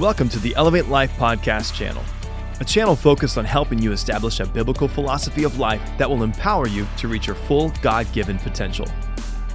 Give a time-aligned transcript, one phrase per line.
[0.00, 2.02] Welcome to the Elevate Life Podcast channel,
[2.58, 6.66] a channel focused on helping you establish a biblical philosophy of life that will empower
[6.66, 8.86] you to reach your full God given potential.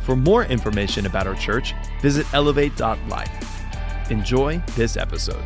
[0.04, 4.12] For more information about our church, visit elevate.life.
[4.12, 5.44] Enjoy this episode.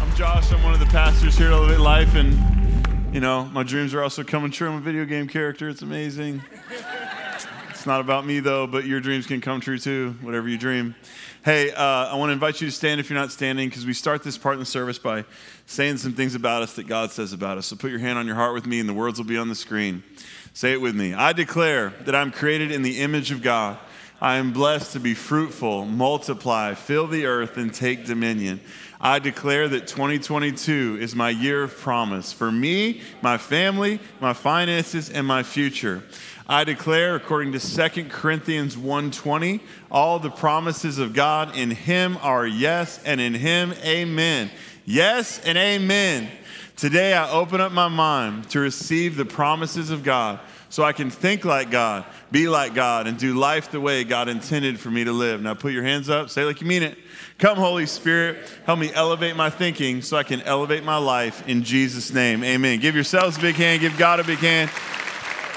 [0.00, 0.50] I'm Josh.
[0.50, 4.02] I'm one of the pastors here at Elevate Life, and you know, my dreams are
[4.02, 4.70] also coming true.
[4.70, 5.68] I'm a video game character.
[5.68, 6.42] It's amazing.
[7.68, 10.94] It's not about me though, but your dreams can come true too, whatever you dream.
[11.44, 13.92] Hey, uh, I want to invite you to stand if you're not standing, because we
[13.92, 15.26] start this part in the service by
[15.66, 17.66] saying some things about us that God says about us.
[17.66, 19.50] So put your hand on your heart with me, and the words will be on
[19.50, 20.02] the screen.
[20.54, 21.12] Say it with me.
[21.12, 23.76] I declare that I'm created in the image of God.
[24.22, 28.62] I am blessed to be fruitful, multiply, fill the earth, and take dominion.
[28.98, 35.10] I declare that 2022 is my year of promise for me, my family, my finances,
[35.10, 36.04] and my future.
[36.46, 42.46] I declare according to 2 Corinthians 1:20, all the promises of God in him are
[42.46, 44.50] yes and in him amen.
[44.84, 46.28] Yes and amen.
[46.76, 51.08] Today I open up my mind to receive the promises of God so I can
[51.08, 55.04] think like God, be like God, and do life the way God intended for me
[55.04, 55.40] to live.
[55.40, 56.98] Now put your hands up, say like you mean it.
[57.38, 61.62] Come, Holy Spirit, help me elevate my thinking so I can elevate my life in
[61.62, 62.44] Jesus' name.
[62.44, 62.80] Amen.
[62.80, 64.70] Give yourselves a big hand, give God a big hand.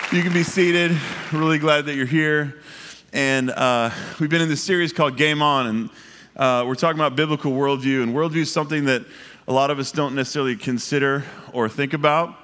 [0.09, 0.97] You can be seated.
[1.33, 2.61] Really glad that you're here.
[3.11, 3.89] And uh,
[4.22, 5.89] we've been in this series called Game On, and
[6.38, 8.03] uh, we're talking about biblical worldview.
[8.03, 9.03] And worldview is something that
[9.49, 12.38] a lot of us don't necessarily consider or think about.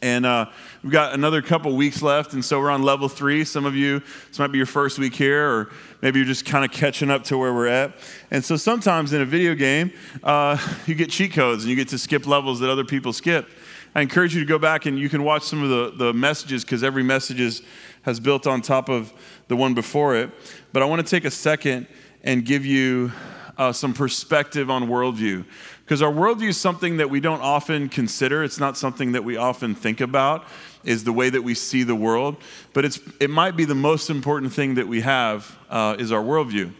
[0.00, 0.46] And uh,
[0.82, 3.44] we've got another couple weeks left, and so we're on level three.
[3.44, 6.64] Some of you, this might be your first week here, or maybe you're just kind
[6.64, 7.92] of catching up to where we're at.
[8.30, 9.92] And so sometimes in a video game,
[10.24, 13.50] uh, you get cheat codes and you get to skip levels that other people skip.
[13.96, 16.62] I encourage you to go back and you can watch some of the, the messages
[16.62, 17.62] because every message is,
[18.02, 19.10] has built on top of
[19.48, 20.28] the one before it.
[20.74, 21.86] But I want to take a second
[22.22, 23.10] and give you
[23.56, 25.46] uh, some perspective on worldview.
[25.82, 29.38] Because our worldview is something that we don't often consider, it's not something that we
[29.38, 30.44] often think about,
[30.84, 32.36] is the way that we see the world.
[32.74, 36.22] But it's, it might be the most important thing that we have uh, is our
[36.22, 36.70] worldview.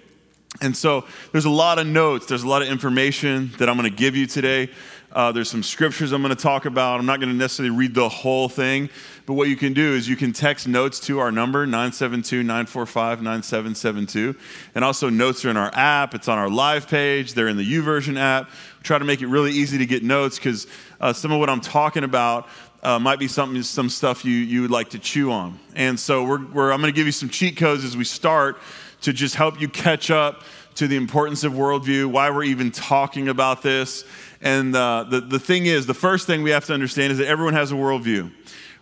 [0.60, 3.90] And so there's a lot of notes, there's a lot of information that I'm going
[3.90, 4.70] to give you today.
[5.16, 7.00] Uh, there's some scriptures I'm going to talk about.
[7.00, 8.90] I'm not going to necessarily read the whole thing,
[9.24, 13.22] but what you can do is you can text notes to our number, 972 945
[13.22, 14.36] 9772.
[14.74, 17.64] And also, notes are in our app, it's on our live page, they're in the
[17.64, 18.50] YouVersion app.
[18.50, 20.66] We try to make it really easy to get notes because
[21.00, 22.46] uh, some of what I'm talking about
[22.82, 25.58] uh, might be something, some stuff you, you would like to chew on.
[25.74, 28.58] And so, we're, we're I'm going to give you some cheat codes as we start
[29.00, 30.42] to just help you catch up
[30.76, 34.04] to the importance of worldview, why we're even talking about this.
[34.40, 37.26] And uh, the, the thing is, the first thing we have to understand is that
[37.26, 38.32] everyone has a worldview,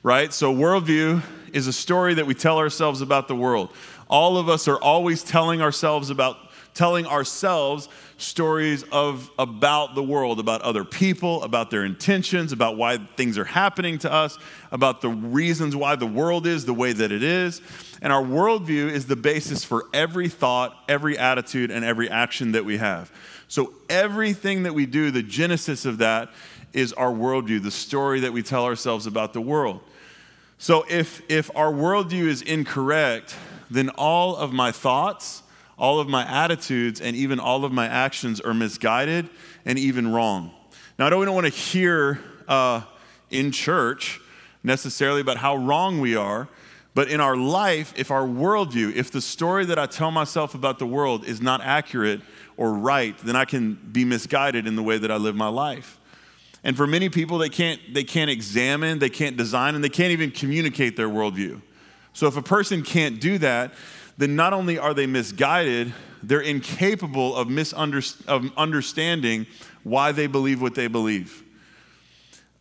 [0.03, 0.33] right?
[0.33, 1.23] So, worldview
[1.53, 3.71] is a story that we tell ourselves about the world.
[4.09, 6.37] All of us are always telling ourselves about
[6.75, 7.89] telling ourselves
[8.19, 13.45] stories of about the world, about other people, about their intentions, about why things are
[13.45, 14.37] happening to us,
[14.73, 17.63] about the reasons why the world is the way that it is.
[18.03, 22.65] And our worldview is the basis for every thought, every attitude, and every action that
[22.65, 23.11] we have.
[23.49, 26.31] So everything that we do, the genesis of that
[26.73, 29.81] is our worldview, the story that we tell ourselves about the world.
[30.59, 33.37] So if if our worldview is incorrect,
[33.71, 35.43] then all of my thoughts,
[35.79, 39.29] all of my attitudes, and even all of my actions are misguided
[39.65, 40.53] and even wrong.
[40.99, 42.83] Now, I don't, don't want to hear uh,
[43.31, 44.21] in church
[44.63, 46.49] necessarily about how wrong we are,
[46.95, 50.79] but in our life, if our worldview, if the story that I tell myself about
[50.79, 52.21] the world is not accurate
[52.57, 55.99] or right, then I can be misguided in the way that I live my life.
[56.63, 60.13] And for many people, they can't, they can't examine, they can't design, and they can't
[60.13, 61.61] even communicate their worldview.
[62.15, 63.75] So if a person can't do that,
[64.17, 69.47] then not only are they misguided, they're incapable of, misunder- of understanding
[69.83, 71.43] why they believe what they believe.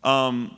[0.04, 0.58] Um,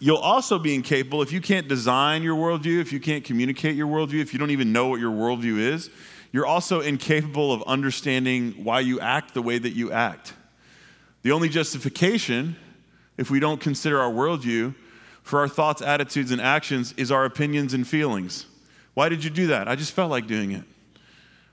[0.00, 3.86] you'll also be incapable if you can't design your worldview, if you can't communicate your
[3.86, 5.90] worldview, if you don't even know what your worldview is,
[6.34, 10.32] you're also incapable of understanding why you act the way that you act.
[11.22, 12.56] The only justification,
[13.16, 14.74] if we don't consider our worldview,
[15.22, 18.46] for our thoughts, attitudes, and actions is our opinions and feelings.
[18.94, 19.68] Why did you do that?
[19.68, 20.64] I just felt like doing it.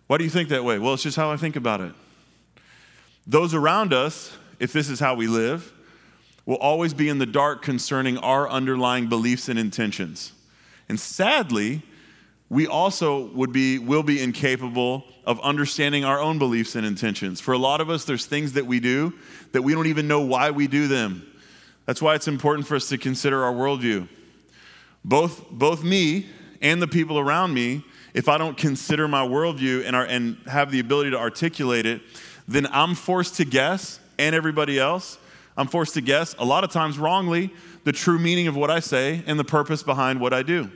[0.08, 0.80] Why do you think that way?
[0.80, 1.94] Well, it's just how I think about it.
[3.28, 5.72] Those around us, if this is how we live,
[6.48, 10.32] will always be in the dark concerning our underlying beliefs and intentions.
[10.90, 11.84] And sadly,
[12.52, 17.40] we also would be will be incapable of understanding our own beliefs and intentions.
[17.40, 19.14] For a lot of us there's things that we do
[19.54, 21.26] that we don't even know why we do them.
[21.86, 24.10] That's why it's important for us to consider our worldview.
[25.06, 26.26] Both both me
[26.62, 30.72] and the people around me if I don't consider my worldview and, are, and have
[30.72, 32.02] the ability to articulate it,
[32.50, 35.18] then I'm forced to guess, and everybody else,
[35.56, 37.54] I'm forced to guess, a lot of times wrongly,
[37.86, 40.70] the true meaning of what I say and the purpose behind what I do.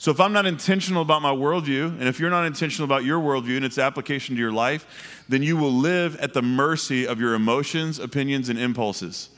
[0.00, 3.20] So if I'm not intentional about my worldview, and if you're not intentional about your
[3.20, 7.18] worldview and its application to your life, then you will live at the mercy of
[7.18, 9.28] your emotions, opinions, and impulses.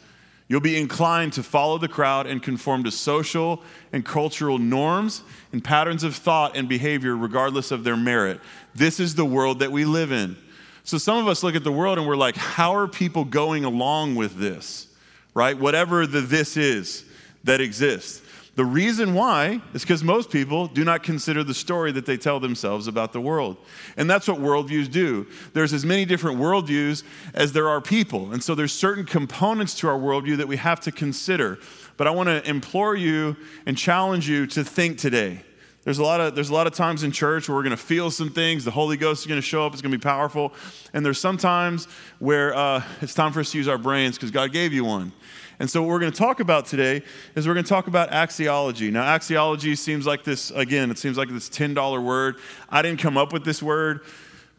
[0.49, 5.65] You'll be inclined to follow the crowd and conform to social and cultural norms and
[5.65, 8.39] patterns of thought and behavior, regardless of their merit.
[8.75, 10.37] This is the world that we live in.
[10.85, 13.65] So some of us look at the world and we're like, how are people going
[13.65, 14.89] along with this?
[15.33, 15.57] Right?
[15.57, 17.07] Whatever the this is
[17.45, 18.21] that exists.
[18.57, 22.41] The reason why is because most people do not consider the story that they tell
[22.41, 23.57] themselves about the world.
[23.97, 25.27] And that's what worldviews do.
[25.53, 28.33] There's as many different worldviews as there are people.
[28.33, 31.59] And so there's certain components to our worldview that we have to consider.
[31.97, 33.37] But I want to implore you
[33.67, 35.45] and challenge you to think today.
[35.83, 37.77] There's a lot of there's a lot of times in church where we're going to
[37.77, 38.67] feel some things.
[38.67, 39.73] The Holy Ghost is going to show up.
[39.73, 40.53] It's going to be powerful.
[40.93, 41.89] And there's some times
[42.19, 45.13] where uh, it's time for us to use our brains because God gave you one.
[45.61, 47.03] And so, what we're going to talk about today
[47.35, 48.91] is we're going to talk about axiology.
[48.91, 52.37] Now, axiology seems like this, again, it seems like this $10 word.
[52.71, 54.01] I didn't come up with this word.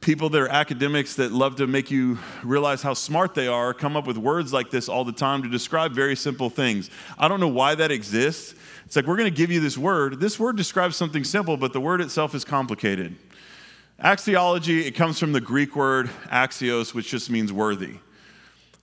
[0.02, 3.98] People that are academics that love to make you realize how smart they are come
[3.98, 6.92] up with words like this all the time to describe very simple things.
[7.18, 8.54] I don't know why that exists.
[8.86, 10.20] It's like we're going to give you this word.
[10.20, 13.16] This word describes something simple, but the word itself is complicated.
[14.04, 17.98] Axiology, it comes from the Greek word axios, which just means worthy.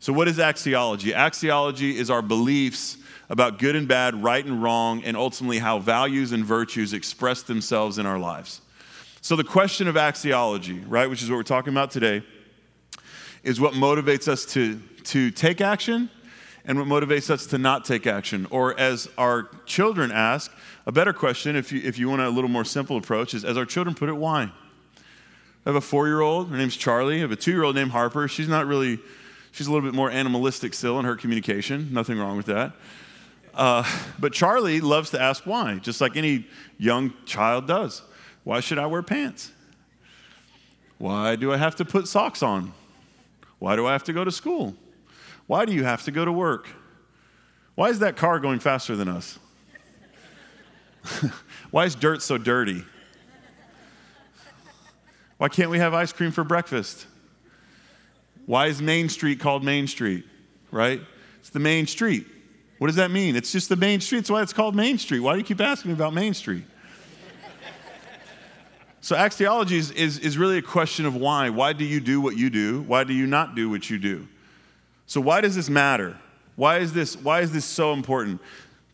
[0.01, 1.13] So, what is axiology?
[1.13, 2.99] Axiology is our beliefs
[3.29, 7.99] about good and bad, right and wrong, and ultimately how values and virtues express themselves
[7.99, 8.61] in our lives.
[9.23, 12.23] So, the question of axiology, right, which is what we're talking about today,
[13.43, 16.11] is what motivates us to, to take action
[16.65, 18.47] and what motivates us to not take action.
[18.51, 20.53] Or, as our children ask,
[20.87, 23.57] a better question, if you, if you want a little more simple approach, is as
[23.57, 24.53] our children put it, why?
[25.67, 27.17] I have a four year old, her name's Charlie.
[27.17, 28.29] I have a two year old named Harper.
[28.29, 29.01] She's not really
[29.59, 31.93] She's a little bit more animalistic still in her communication.
[31.93, 32.75] Nothing wrong with that.
[33.53, 33.83] Uh,
[34.17, 36.47] but Charlie loves to ask why, just like any
[36.79, 38.03] young child does.
[38.45, 39.51] Why should I wear pants?
[40.99, 42.73] Why do I have to put socks on?
[43.59, 44.77] Why do I have to go to school?
[45.49, 46.69] Why do you have to go to work?
[47.75, 49.41] Why is that car going faster than us?
[51.73, 52.85] Why is dirt so dirty?
[55.39, 57.09] Why can't we have ice cream for breakfast?
[58.49, 60.25] Why is Main Street called Main Street?
[60.71, 61.03] Right?
[61.41, 62.27] It's the main street.
[62.79, 63.37] What does that mean?
[63.37, 64.21] It's just the main street.
[64.21, 65.21] That's why it's called Main Street.
[65.21, 66.65] Why do you keep asking me about Main Street?
[69.03, 71.51] so, axiology is, is, is really a question of why.
[71.51, 72.81] Why do you do what you do?
[72.85, 74.27] Why do you not do what you do?
[75.05, 76.17] So, why does this matter?
[76.57, 78.41] Why is this, why is this so important?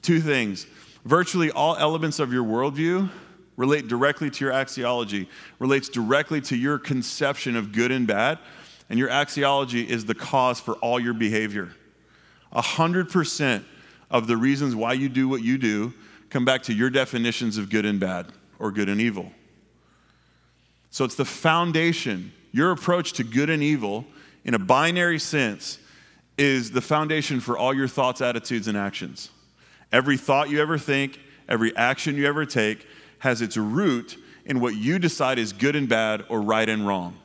[0.02, 0.66] Two things.
[1.04, 3.08] Virtually all elements of your worldview
[3.56, 5.28] relate directly to your axiology,
[5.60, 8.40] relates directly to your conception of good and bad,
[8.88, 11.74] and your axiology is the cause for all your behavior.
[12.52, 13.64] 100%
[14.10, 15.92] of the reasons why you do what you do
[16.30, 18.26] come back to your definitions of good and bad
[18.58, 19.32] or good and evil.
[20.90, 22.32] So it's the foundation.
[22.52, 24.04] Your approach to good and evil,
[24.44, 25.78] in a binary sense,
[26.38, 29.30] is the foundation for all your thoughts, attitudes, and actions.
[29.92, 32.86] Every thought you ever think, every action you ever take
[33.20, 37.16] has its root in what you decide is good and bad or right and wrong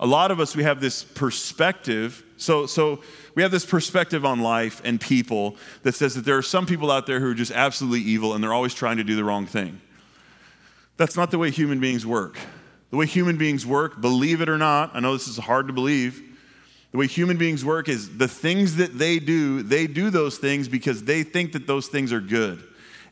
[0.00, 2.24] a lot of us we have this perspective.
[2.36, 3.02] So so
[3.34, 6.90] we have this perspective on life and people that says that there are some people
[6.90, 9.46] out there who are just absolutely evil and they're always trying to do the wrong
[9.46, 9.80] thing.
[10.96, 12.38] That's not the way human beings work.
[12.90, 15.72] The way human beings work believe it or not i know this is hard to
[15.72, 16.22] believe
[16.94, 20.68] the way human beings work is the things that they do they do those things
[20.68, 22.62] because they think that those things are good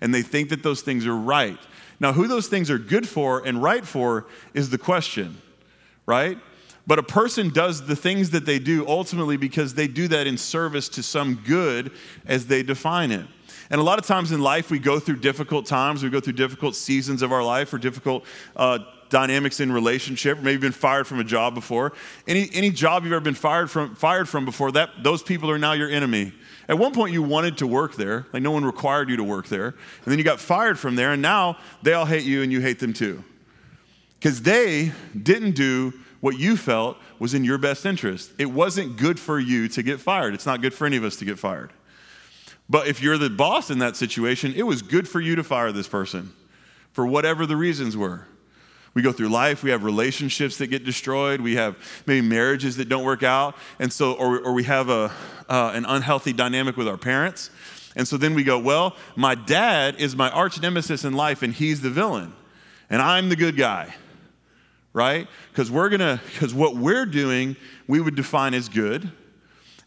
[0.01, 1.59] and they think that those things are right.
[1.99, 5.43] Now who those things are good for and right for is the question
[6.07, 6.39] right
[6.87, 10.37] but a person does the things that they do ultimately because they do that in
[10.37, 11.93] service to some good
[12.27, 13.27] as they define it.
[13.71, 16.35] And a lot of times in life, we go through difficult times, we go through
[16.35, 18.25] difficult seasons of our life or difficult
[18.57, 21.93] uh, dynamics in relationship, or maybe been fired from a job before.
[22.27, 25.59] Any, any job you've ever been fired from, fired from before, that, those people are
[25.59, 26.33] now your enemy.
[26.69, 29.49] At one point, you wanted to work there, like no one required you to work
[29.49, 29.69] there.
[29.69, 32.61] And then you got fired from there, and now they all hate you and you
[32.61, 33.23] hate them too.
[34.19, 38.31] Because they didn't do what you felt was in your best interest.
[38.39, 40.35] It wasn't good for you to get fired.
[40.35, 41.73] It's not good for any of us to get fired.
[42.71, 45.73] But if you're the boss in that situation, it was good for you to fire
[45.73, 46.33] this person
[46.93, 48.29] for whatever the reasons were.
[48.95, 51.77] We go through life, we have relationships that get destroyed, we have
[52.07, 55.11] maybe marriages that don't work out, and so, or, or we have a,
[55.49, 57.51] uh, an unhealthy dynamic with our parents.
[57.97, 61.53] And so then we go, well, my dad is my arch nemesis in life and
[61.53, 62.33] he's the villain.
[62.89, 63.95] and I'm the good guy,
[64.93, 65.27] right?
[65.51, 67.57] Because we're gonna, because what we're doing,
[67.87, 69.11] we would define as good.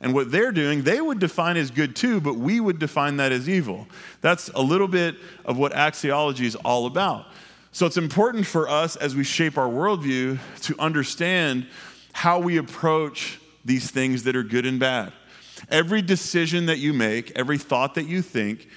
[0.02, 3.32] And what they're doing, they would define as good too, but we would define that
[3.32, 3.88] as evil.
[4.22, 7.28] That's a little bit of what axiology is all about.
[7.72, 11.68] So it's important for us as we shape our worldview to understand
[12.14, 15.12] how we approach these things that are good and bad.
[15.70, 18.68] Every decision that you make, every thought that you think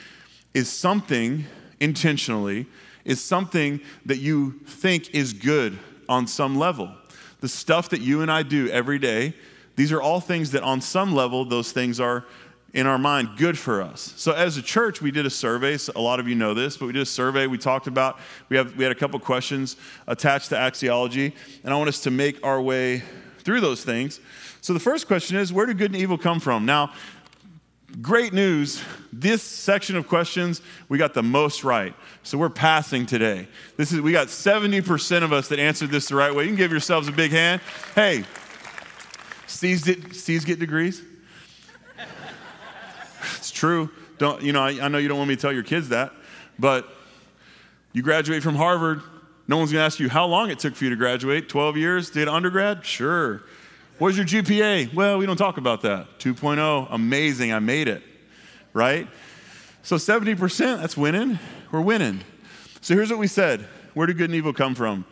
[0.54, 1.44] is something
[1.78, 2.66] intentionally,
[3.04, 5.78] is something that you think is good
[6.08, 6.92] on some level.
[7.40, 9.34] The stuff that you and I do every day,
[9.76, 12.24] these are all things that on some level, those things are
[12.74, 14.12] in our mind good for us.
[14.16, 15.76] So as a church, we did a survey.
[15.78, 17.46] So a lot of you know this, but we did a survey.
[17.46, 21.32] We talked about we have we had a couple questions attached to axiology,
[21.64, 23.02] and I want us to make our way
[23.38, 24.20] through those things.
[24.60, 26.66] So the first question is, where do good and evil come from?
[26.66, 26.92] Now,
[28.00, 28.82] great news.
[29.12, 31.94] This section of questions we got the most right.
[32.22, 33.48] So we're passing today.
[33.76, 36.44] This is we got 70% of us that answered this the right way.
[36.44, 37.60] You can give yourselves a big hand.
[37.94, 38.24] Hey,
[39.46, 41.02] C's, did, C's get degrees?
[43.36, 43.90] It's true.
[44.18, 46.12] Don't, you know, I, I know you don't want me to tell your kids that,
[46.58, 46.88] but
[47.92, 49.00] you graduate from Harvard,
[49.46, 51.48] no one's going to ask you how long it took for you to graduate.
[51.48, 52.10] 12 years?
[52.10, 52.84] Did undergrad?
[52.84, 53.42] Sure.
[53.98, 54.94] What's your GPA?
[54.94, 56.20] Well, we don't talk about that.
[56.20, 58.00] 2.0, amazing, I made it,
[58.72, 59.08] right?
[59.82, 61.40] So 70%, that's winning.
[61.72, 62.20] We're winning.
[62.80, 65.04] So here's what we said Where do good and evil come from?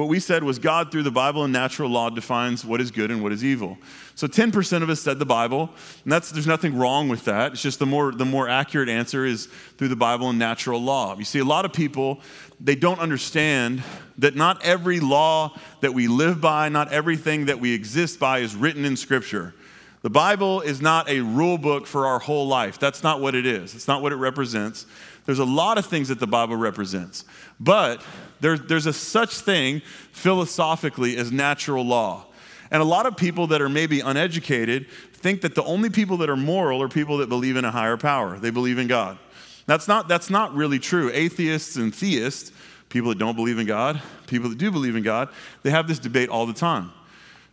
[0.00, 3.10] What we said was God, through the Bible and natural law, defines what is good
[3.10, 3.76] and what is evil.
[4.14, 5.68] So 10% of us said the Bible,
[6.04, 7.52] and that's, there's nothing wrong with that.
[7.52, 9.44] It's just the more, the more accurate answer is
[9.76, 11.18] through the Bible and natural law.
[11.18, 12.22] You see, a lot of people,
[12.58, 13.82] they don't understand
[14.16, 18.56] that not every law that we live by, not everything that we exist by is
[18.56, 19.54] written in Scripture.
[20.00, 22.78] The Bible is not a rule book for our whole life.
[22.78, 23.74] That's not what it is.
[23.74, 24.86] It's not what it represents.
[25.26, 27.24] There's a lot of things that the Bible represents.
[27.58, 28.02] But
[28.40, 32.26] there, there's a such thing philosophically as natural law.
[32.70, 36.30] And a lot of people that are maybe uneducated think that the only people that
[36.30, 38.38] are moral are people that believe in a higher power.
[38.38, 39.18] They believe in God.
[39.66, 41.10] That's not, that's not really true.
[41.12, 42.52] Atheists and theists,
[42.88, 45.28] people that don't believe in God, people that do believe in God,
[45.62, 46.92] they have this debate all the time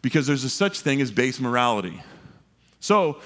[0.02, 2.02] because there's a such thing as base morality.
[2.80, 3.20] So,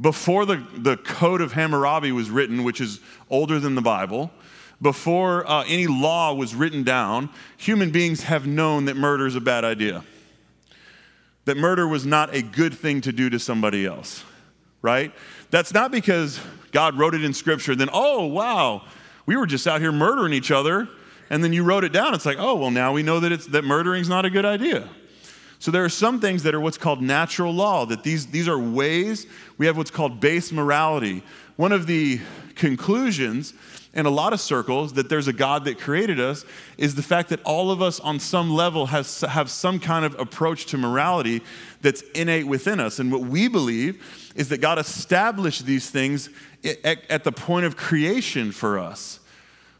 [0.00, 4.30] before the, the Code of Hammurabi was written, which is older than the Bible,
[4.80, 7.28] before uh, any law was written down,
[7.58, 10.02] human beings have known that murder is a bad idea.
[11.44, 14.24] That murder was not a good thing to do to somebody else,
[14.80, 15.12] right?
[15.50, 16.40] That's not because
[16.72, 18.82] God wrote it in Scripture, then, oh, wow,
[19.26, 20.88] we were just out here murdering each other,
[21.28, 22.14] and then you wrote it down.
[22.14, 24.46] It's like, oh, well, now we know that, it's, that murdering is not a good
[24.46, 24.88] idea.
[25.60, 28.58] So there are some things that are what's called natural law, that these, these are
[28.58, 29.26] ways,
[29.58, 31.22] we have what's called base morality.
[31.56, 32.18] One of the
[32.54, 33.52] conclusions
[33.92, 36.46] in a lot of circles that there's a God that created us
[36.78, 40.18] is the fact that all of us on some level has, have some kind of
[40.18, 41.42] approach to morality
[41.82, 42.98] that's innate within us.
[42.98, 46.30] And what we believe is that God established these things
[46.64, 49.20] at, at the point of creation for us.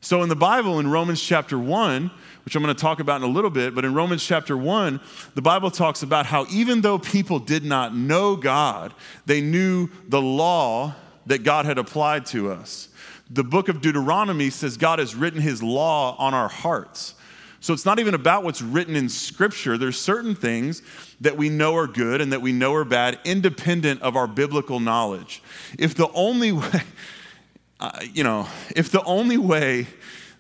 [0.03, 2.11] So in the Bible, in Romans chapter 1,
[2.45, 5.01] which I'm going to talk about in a little bit, but in Romans chapter 1,
[5.35, 8.95] the Bible talks about how even though people did not know God,
[9.27, 10.95] they knew the law
[11.27, 12.89] that God had applied to us
[13.31, 17.15] the book of Deuteronomy says God has written his law on our hearts.
[17.61, 19.79] So it's not even about what's written in scripture.
[19.79, 20.83] There's certain things
[21.21, 24.81] that we know are good and that we know are bad, independent of our biblical
[24.81, 25.43] knowledge.
[25.79, 26.83] If the only way,
[27.81, 29.87] uh, you know, if the only way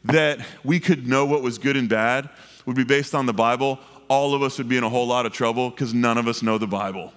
[0.04, 2.28] that we could know what was good and bad
[2.66, 3.78] would be based on the Bible,
[4.08, 6.42] all of us would be in a whole lot of trouble because none of us
[6.42, 7.12] know the Bible.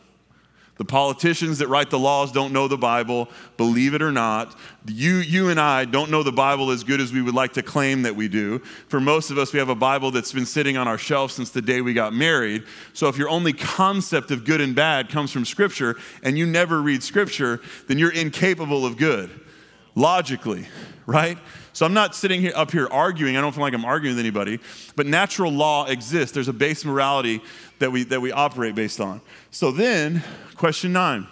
[0.77, 4.55] The politicians that write the laws don't know the Bible, believe it or not.
[4.87, 7.61] You, you and I don't know the Bible as good as we would like to
[7.63, 8.57] claim that we do.
[8.87, 11.51] For most of us, we have a Bible that's been sitting on our shelf since
[11.51, 12.63] the day we got married.
[12.93, 16.81] So if your only concept of good and bad comes from Scripture and you never
[16.81, 19.29] read Scripture, then you're incapable of good,
[19.93, 20.67] logically,
[21.05, 21.37] right?
[21.73, 23.35] So I'm not sitting here up here arguing.
[23.35, 24.59] I don't feel like I'm arguing with anybody.
[24.95, 26.33] But natural law exists.
[26.33, 27.41] There's a base morality
[27.79, 29.21] that we that we operate based on.
[29.49, 30.23] So then,
[30.55, 31.27] question nine: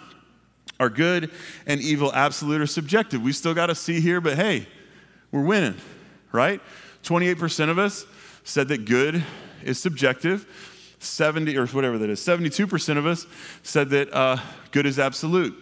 [0.80, 1.30] Are good
[1.66, 3.22] and evil absolute or subjective?
[3.22, 4.66] We still got to see here, but hey,
[5.30, 5.76] we're winning,
[6.32, 6.60] right?
[7.04, 8.04] 28% of us
[8.44, 9.24] said that good
[9.62, 10.46] is subjective.
[10.98, 13.26] 70 or whatever that is, 72% of us
[13.64, 14.36] said that uh,
[14.70, 15.52] good is absolute.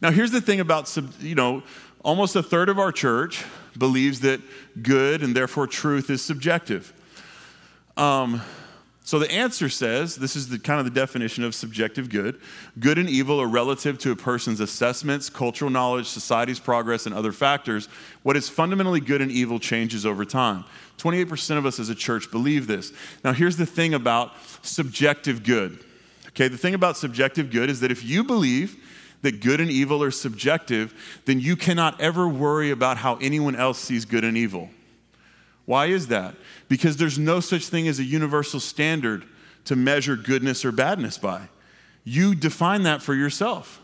[0.00, 1.64] Now, here's the thing about, you know,
[2.04, 3.44] almost a third of our church
[3.80, 4.40] believes that
[4.80, 6.92] good and therefore truth is subjective.
[7.96, 8.42] Um,
[9.02, 12.40] So the answer says this is the kind of the definition of subjective good.
[12.78, 17.32] Good and evil are relative to a person's assessments, cultural knowledge, society's progress, and other
[17.32, 17.88] factors.
[18.22, 20.64] What is fundamentally good and evil changes over time.
[20.98, 22.92] 28% of us as a church believe this.
[23.24, 24.32] Now, here's the thing about
[24.62, 25.84] subjective good.
[26.28, 28.76] Okay, the thing about subjective good is that if you believe
[29.22, 30.94] that good and evil are subjective,
[31.26, 34.70] then you cannot ever worry about how anyone else sees good and evil.
[35.66, 36.34] Why is that?
[36.68, 39.24] Because there's no such thing as a universal standard
[39.66, 41.48] to measure goodness or badness by.
[42.02, 43.80] You define that for yourself.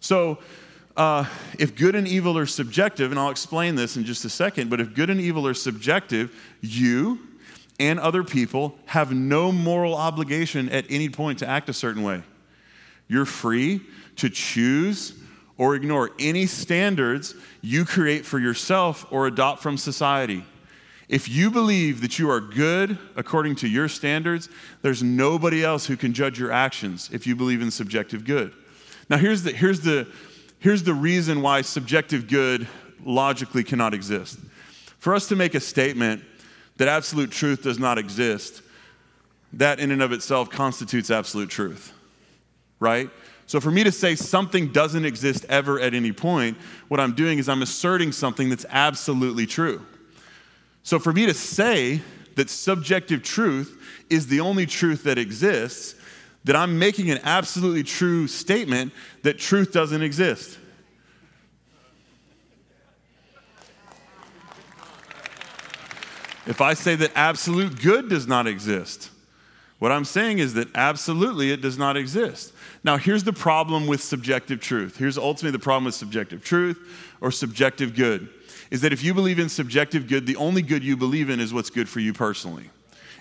[0.00, 0.38] So,
[0.96, 1.24] uh,
[1.58, 4.80] if good and evil are subjective, and I'll explain this in just a second, but
[4.80, 7.18] if good and evil are subjective, you
[7.80, 12.22] and other people have no moral obligation at any point to act a certain way.
[13.08, 13.80] You're free
[14.16, 15.14] to choose
[15.56, 20.44] or ignore any standards you create for yourself or adopt from society.
[21.08, 24.48] If you believe that you are good according to your standards,
[24.82, 28.52] there's nobody else who can judge your actions if you believe in subjective good.
[29.10, 30.08] Now, here's the, here's the,
[30.58, 32.66] here's the reason why subjective good
[33.04, 34.38] logically cannot exist.
[34.98, 36.24] For us to make a statement
[36.78, 38.62] that absolute truth does not exist,
[39.52, 41.92] that in and of itself constitutes absolute truth,
[42.80, 43.10] right?
[43.46, 46.56] So, for me to say something doesn't exist ever at any point,
[46.88, 49.84] what I'm doing is I'm asserting something that's absolutely true.
[50.82, 52.00] So, for me to say
[52.36, 55.94] that subjective truth is the only truth that exists,
[56.44, 60.58] that I'm making an absolutely true statement that truth doesn't exist.
[66.46, 69.10] If I say that absolute good does not exist,
[69.78, 72.53] what I'm saying is that absolutely it does not exist.
[72.84, 74.98] Now, here's the problem with subjective truth.
[74.98, 76.78] Here's ultimately the problem with subjective truth
[77.22, 78.28] or subjective good
[78.70, 81.52] is that if you believe in subjective good, the only good you believe in is
[81.54, 82.70] what's good for you personally.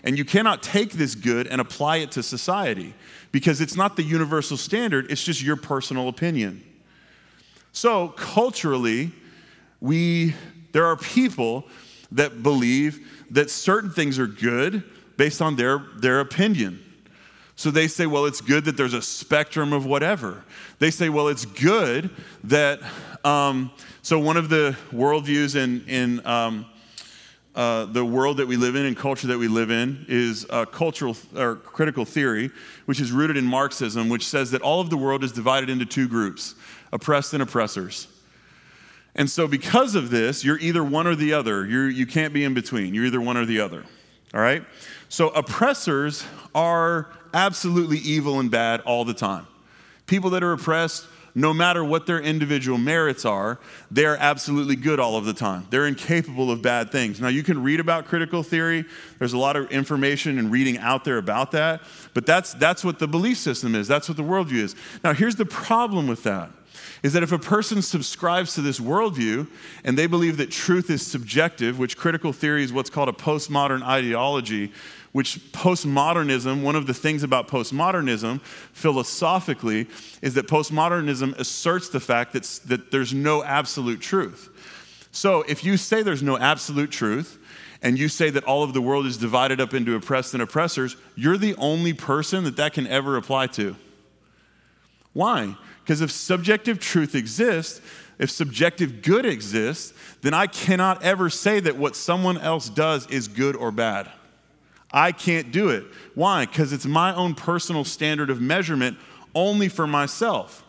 [0.04, 2.94] And you cannot take this good and apply it to society
[3.32, 6.62] because it's not the universal standard, it's just your personal opinion.
[7.72, 9.12] So, culturally,
[9.80, 10.36] we,
[10.74, 11.66] there are people
[12.12, 14.84] that believe that certain things are good
[15.16, 16.83] based on their, their opinion.
[17.64, 20.44] So they say, well, it's good that there's a spectrum of whatever.
[20.80, 22.10] They say, well, it's good
[22.44, 22.82] that
[23.24, 23.72] um,
[24.02, 26.66] so, one of the worldviews in, in um,
[27.56, 31.16] uh, the world that we live in and culture that we live in is cultural
[31.38, 32.52] or critical theory,
[32.86, 35.86] which is rooted in Marxism, which says that all of the world is divided into
[35.86, 36.56] two groups
[36.92, 38.10] oppressed and oppressors.
[39.16, 41.66] And so, because of this, you're either one or the other.
[41.66, 42.94] You're, you can't be in between.
[42.94, 43.86] You're either one or the other.
[44.34, 44.64] All right?
[45.10, 49.48] So, oppressors are absolutely evil and bad all the time.
[50.06, 55.16] People that are oppressed no matter what their individual merits are, they're absolutely good all
[55.16, 55.66] of the time.
[55.70, 57.20] They're incapable of bad things.
[57.20, 58.86] Now, you can read about critical theory.
[59.20, 61.82] There's a lot of information and reading out there about that,
[62.14, 63.88] but that's, that's what the belief system is.
[63.88, 64.76] That's what the worldview is.
[65.04, 66.52] Now, here's the problem with that
[67.04, 69.46] is that if a person subscribes to this worldview
[69.84, 73.84] and they believe that truth is subjective, which critical theory is what's called a postmodern
[73.84, 74.72] ideology,
[75.12, 79.86] which postmodernism, one of the things about postmodernism philosophically
[80.22, 84.50] is that postmodernism asserts the fact that, that there's no absolute truth.
[85.12, 87.38] So if you say there's no absolute truth,
[87.84, 90.96] and you say that all of the world is divided up into oppressed and oppressors,
[91.16, 93.76] you're the only person that that can ever apply to.
[95.12, 95.58] Why?
[95.84, 97.82] Because if subjective truth exists,
[98.18, 103.28] if subjective good exists, then I cannot ever say that what someone else does is
[103.28, 104.10] good or bad.
[104.92, 105.86] I can't do it.
[106.16, 106.46] Why?
[106.46, 108.98] Because it's my own personal standard of measurement
[109.36, 110.64] only for myself.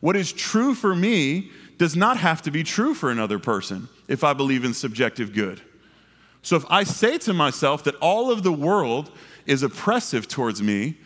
[0.00, 4.22] What is true for me does not have to be true for another person if
[4.22, 5.62] I believe in subjective good.
[6.42, 9.10] So if I say to myself that all of the world
[9.46, 10.98] is oppressive towards me,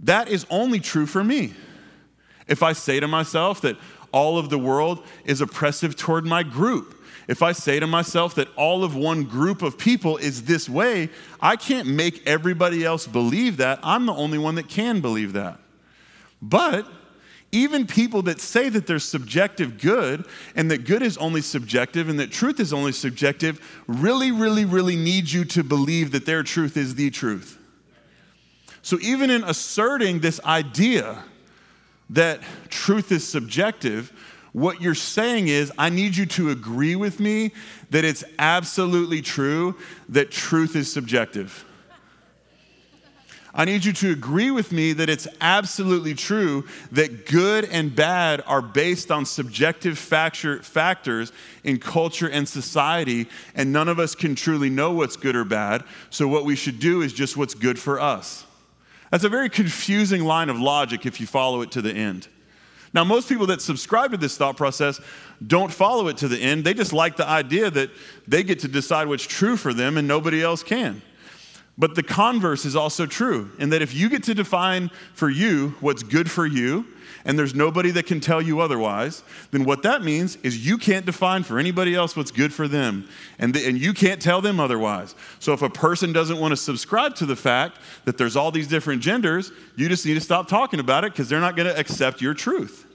[0.00, 1.54] that is only true for me.
[2.48, 3.76] If I say to myself that
[4.12, 6.96] all of the world is oppressive toward my group,
[7.28, 11.10] if I say to myself that all of one group of people is this way,
[11.40, 13.80] I can't make everybody else believe that.
[13.82, 15.58] I'm the only one that can believe that.
[16.40, 16.86] But
[17.50, 22.20] even people that say that there's subjective good and that good is only subjective and
[22.20, 26.76] that truth is only subjective really, really, really need you to believe that their truth
[26.76, 27.58] is the truth.
[28.82, 31.24] So, even in asserting this idea
[32.10, 34.12] that truth is subjective,
[34.52, 37.52] what you're saying is, I need you to agree with me
[37.90, 39.76] that it's absolutely true
[40.08, 41.66] that truth is subjective.
[43.52, 48.42] I need you to agree with me that it's absolutely true that good and bad
[48.46, 54.36] are based on subjective factor, factors in culture and society, and none of us can
[54.36, 55.84] truly know what's good or bad.
[56.08, 58.45] So, what we should do is just what's good for us.
[59.16, 62.28] That's a very confusing line of logic if you follow it to the end.
[62.92, 65.00] Now, most people that subscribe to this thought process
[65.46, 66.64] don't follow it to the end.
[66.64, 67.88] They just like the idea that
[68.28, 71.00] they get to decide what's true for them and nobody else can.
[71.78, 75.74] But the converse is also true, in that if you get to define for you
[75.80, 76.86] what's good for you,
[77.26, 81.04] and there's nobody that can tell you otherwise, then what that means is you can't
[81.04, 83.08] define for anybody else what's good for them.
[83.38, 85.14] And, the, and you can't tell them otherwise.
[85.40, 88.68] So if a person doesn't want to subscribe to the fact that there's all these
[88.68, 91.78] different genders, you just need to stop talking about it because they're not going to
[91.78, 92.85] accept your truth.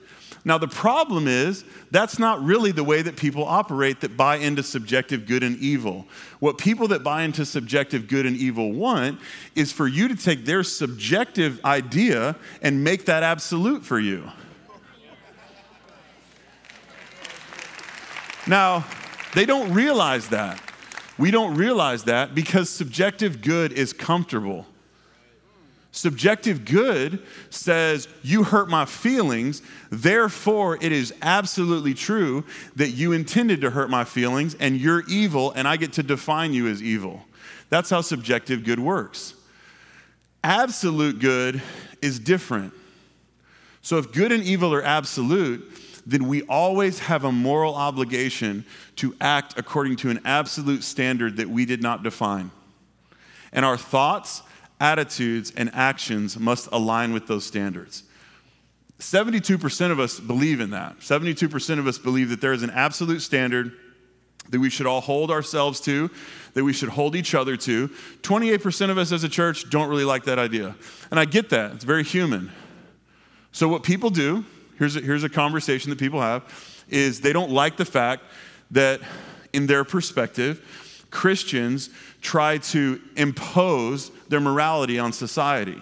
[0.43, 4.63] Now, the problem is that's not really the way that people operate that buy into
[4.63, 6.07] subjective good and evil.
[6.39, 9.19] What people that buy into subjective good and evil want
[9.55, 14.31] is for you to take their subjective idea and make that absolute for you.
[18.47, 18.85] Now,
[19.35, 20.59] they don't realize that.
[21.19, 24.65] We don't realize that because subjective good is comfortable.
[25.91, 32.45] Subjective good says, You hurt my feelings, therefore it is absolutely true
[32.77, 36.53] that you intended to hurt my feelings and you're evil, and I get to define
[36.53, 37.25] you as evil.
[37.69, 39.33] That's how subjective good works.
[40.43, 41.61] Absolute good
[42.01, 42.73] is different.
[43.81, 45.69] So if good and evil are absolute,
[46.05, 51.49] then we always have a moral obligation to act according to an absolute standard that
[51.49, 52.51] we did not define.
[53.51, 54.41] And our thoughts,
[54.81, 58.03] attitudes, and actions must align with those standards.
[58.99, 60.99] 72% of us believe in that.
[60.99, 63.73] 72% of us believe that there is an absolute standard
[64.49, 66.09] that we should all hold ourselves to,
[66.53, 67.87] that we should hold each other to.
[68.21, 70.75] 28% of us as a church don't really like that idea.
[71.09, 72.51] And I get that, it's very human.
[73.53, 74.45] So, what people do,
[74.77, 76.43] here's a, here's a conversation that people have,
[76.89, 78.23] is they don't like the fact
[78.71, 79.01] that,
[79.53, 81.89] in their perspective, Christians
[82.21, 85.79] try to impose their morality on society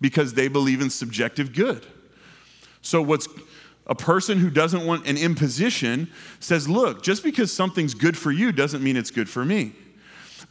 [0.00, 1.84] because they believe in subjective good.
[2.80, 3.28] So, what's
[3.86, 8.52] a person who doesn't want an imposition says, look, just because something's good for you
[8.52, 9.72] doesn't mean it's good for me.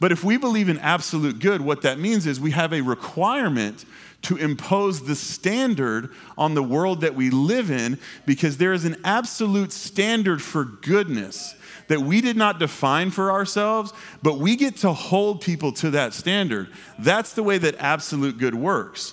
[0.00, 3.84] But if we believe in absolute good, what that means is we have a requirement
[4.22, 8.96] to impose the standard on the world that we live in because there is an
[9.04, 11.54] absolute standard for goodness
[11.92, 16.14] that we did not define for ourselves, but we get to hold people to that
[16.14, 16.70] standard.
[16.98, 19.12] That's the way that absolute good works.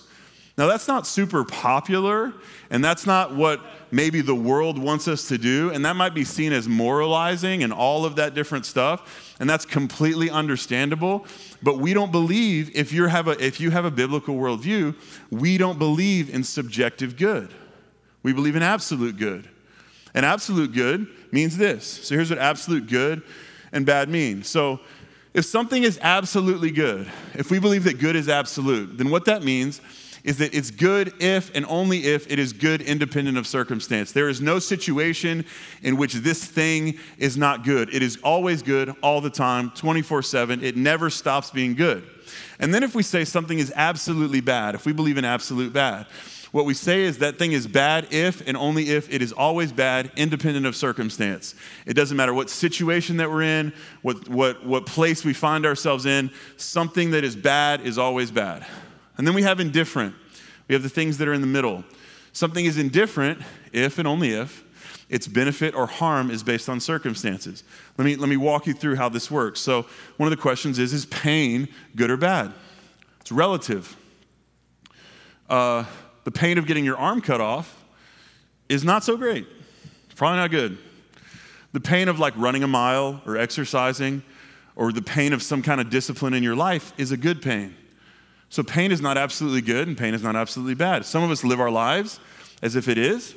[0.57, 2.33] Now, that's not super popular,
[2.69, 3.59] and that's not what
[3.91, 7.73] maybe the world wants us to do, and that might be seen as moralizing and
[7.73, 11.25] all of that different stuff, and that's completely understandable.
[11.61, 14.95] But we don't believe, if, you have a, if you have a biblical worldview,
[15.29, 17.53] we don't believe in subjective good.
[18.23, 19.49] We believe in absolute good.
[20.13, 21.85] And absolute good means this.
[21.85, 23.21] So here's what absolute good
[23.71, 24.43] and bad mean.
[24.43, 24.79] So
[25.33, 29.43] if something is absolutely good, if we believe that good is absolute, then what that
[29.43, 29.81] means
[30.23, 34.11] is that it's good if and only if it is good independent of circumstance.
[34.11, 35.45] There is no situation
[35.81, 37.93] in which this thing is not good.
[37.93, 40.63] It is always good all the time, 24 7.
[40.63, 42.03] It never stops being good.
[42.59, 46.07] And then if we say something is absolutely bad, if we believe in absolute bad,
[46.51, 49.71] what we say is that thing is bad if and only if it is always
[49.71, 51.53] bad, independent of circumstance.
[51.85, 56.05] It doesn't matter what situation that we're in, what, what, what place we find ourselves
[56.05, 58.65] in, something that is bad is always bad.
[59.17, 60.15] And then we have indifferent.
[60.67, 61.83] We have the things that are in the middle.
[62.33, 64.63] Something is indifferent if and only if
[65.09, 67.63] its benefit or harm is based on circumstances.
[67.97, 69.59] Let me, let me walk you through how this works.
[69.59, 72.53] So, one of the questions is Is pain good or bad?
[73.19, 73.97] It's relative.
[75.49, 75.85] Uh,
[76.23, 77.83] the pain of getting your arm cut off
[78.67, 79.47] is not so great.
[80.05, 80.77] It's probably not good.
[81.71, 84.23] The pain of like running a mile or exercising
[84.75, 87.75] or the pain of some kind of discipline in your life is a good pain.
[88.49, 91.05] So pain is not absolutely good and pain is not absolutely bad.
[91.05, 92.19] Some of us live our lives
[92.61, 93.35] as if it is.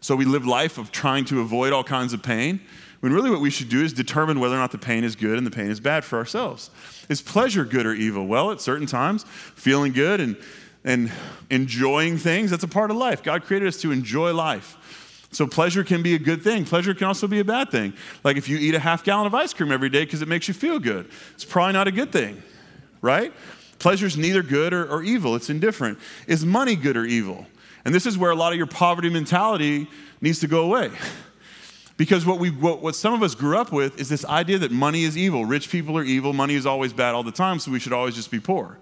[0.00, 2.60] So we live life of trying to avoid all kinds of pain.
[3.00, 5.36] When really what we should do is determine whether or not the pain is good
[5.36, 6.70] and the pain is bad for ourselves.
[7.10, 8.26] Is pleasure good or evil?
[8.26, 10.36] Well, at certain times, feeling good and
[10.84, 11.10] and
[11.50, 12.50] enjoying things.
[12.50, 13.22] That's a part of life.
[13.22, 14.76] God created us to enjoy life.
[15.30, 16.64] So pleasure can be a good thing.
[16.64, 17.94] Pleasure can also be a bad thing.
[18.22, 20.46] Like if you eat a half gallon of ice cream every day because it makes
[20.46, 22.42] you feel good, it's probably not a good thing,
[23.00, 23.32] right?
[23.78, 25.98] Pleasure is neither good or, or evil, it's indifferent.
[26.28, 27.46] Is money good or evil?
[27.84, 29.88] And this is where a lot of your poverty mentality
[30.20, 30.90] needs to go away.
[31.96, 34.72] Because what, we, what, what some of us grew up with is this idea that
[34.72, 35.44] money is evil.
[35.44, 36.32] Rich people are evil.
[36.32, 38.78] Money is always bad all the time, so we should always just be poor.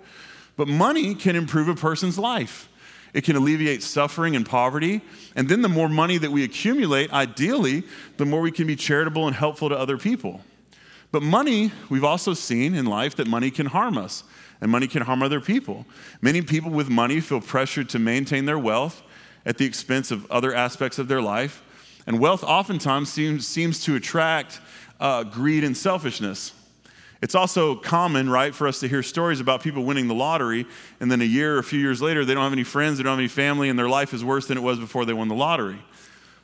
[0.56, 2.68] But money can improve a person's life.
[3.14, 5.02] It can alleviate suffering and poverty.
[5.36, 7.84] And then the more money that we accumulate, ideally,
[8.16, 10.42] the more we can be charitable and helpful to other people.
[11.10, 14.24] But money, we've also seen in life that money can harm us
[14.62, 15.84] and money can harm other people.
[16.22, 19.02] Many people with money feel pressured to maintain their wealth
[19.44, 21.62] at the expense of other aspects of their life.
[22.06, 24.60] And wealth oftentimes seems, seems to attract
[25.00, 26.52] uh, greed and selfishness.
[27.22, 30.66] It's also common, right, for us to hear stories about people winning the lottery,
[30.98, 33.04] and then a year or a few years later, they don't have any friends, they
[33.04, 35.28] don't have any family, and their life is worse than it was before they won
[35.28, 35.80] the lottery.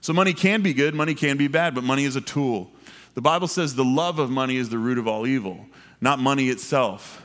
[0.01, 2.71] So, money can be good, money can be bad, but money is a tool.
[3.15, 5.67] The Bible says the love of money is the root of all evil,
[6.01, 7.25] not money itself.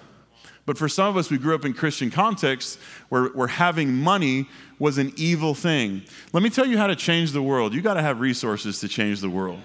[0.65, 4.49] But for some of us, we grew up in Christian contexts where, where having money
[4.79, 6.01] was an evil thing.
[6.31, 7.73] Let me tell you how to change the world.
[7.75, 9.59] You got to have resources to change the world.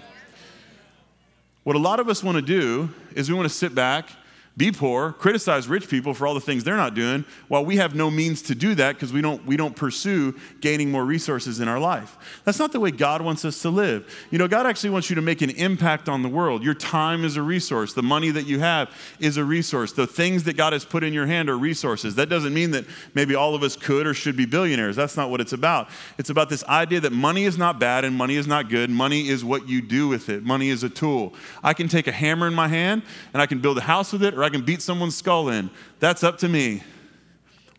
[1.69, 4.09] What a lot of us want to do is we want to sit back
[4.57, 7.95] be poor, criticize rich people for all the things they're not doing, while we have
[7.95, 11.67] no means to do that because we don't, we don't pursue gaining more resources in
[11.67, 12.17] our life.
[12.43, 14.27] That's not the way God wants us to live.
[14.31, 16.63] You know, God actually wants you to make an impact on the world.
[16.63, 19.93] Your time is a resource, the money that you have is a resource.
[19.93, 22.15] The things that God has put in your hand are resources.
[22.15, 24.95] That doesn't mean that maybe all of us could or should be billionaires.
[24.95, 25.89] That's not what it's about.
[26.17, 28.89] It's about this idea that money is not bad and money is not good.
[28.89, 31.33] Money is what you do with it, money is a tool.
[31.63, 34.23] I can take a hammer in my hand and I can build a house with
[34.23, 35.69] it, or I can beat someone's skull in.
[35.99, 36.81] That's up to me.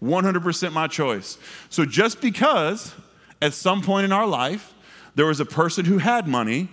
[0.02, 1.38] 100% my choice.
[1.68, 2.94] So just because
[3.40, 4.74] at some point in our life
[5.14, 6.68] there was a person who had money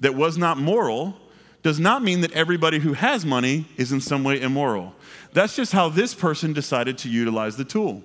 [0.00, 1.16] that was not moral
[1.62, 4.94] does not mean that everybody who has money is in some way immoral.
[5.32, 8.02] That's just how this person decided to utilize the tool.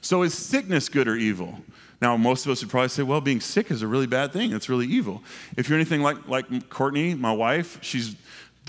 [0.00, 1.58] So is sickness good or evil?
[2.00, 4.52] Now, most of us would probably say, well, being sick is a really bad thing.
[4.52, 5.22] It's really evil.
[5.56, 8.14] If you're anything like, like Courtney, my wife, she's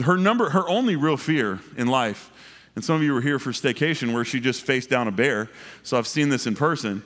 [0.04, 2.32] her number, her only real fear in life,
[2.76, 5.50] and some of you were here for staycation where she just faced down a bear,
[5.84, 7.04] so I've seen this in person.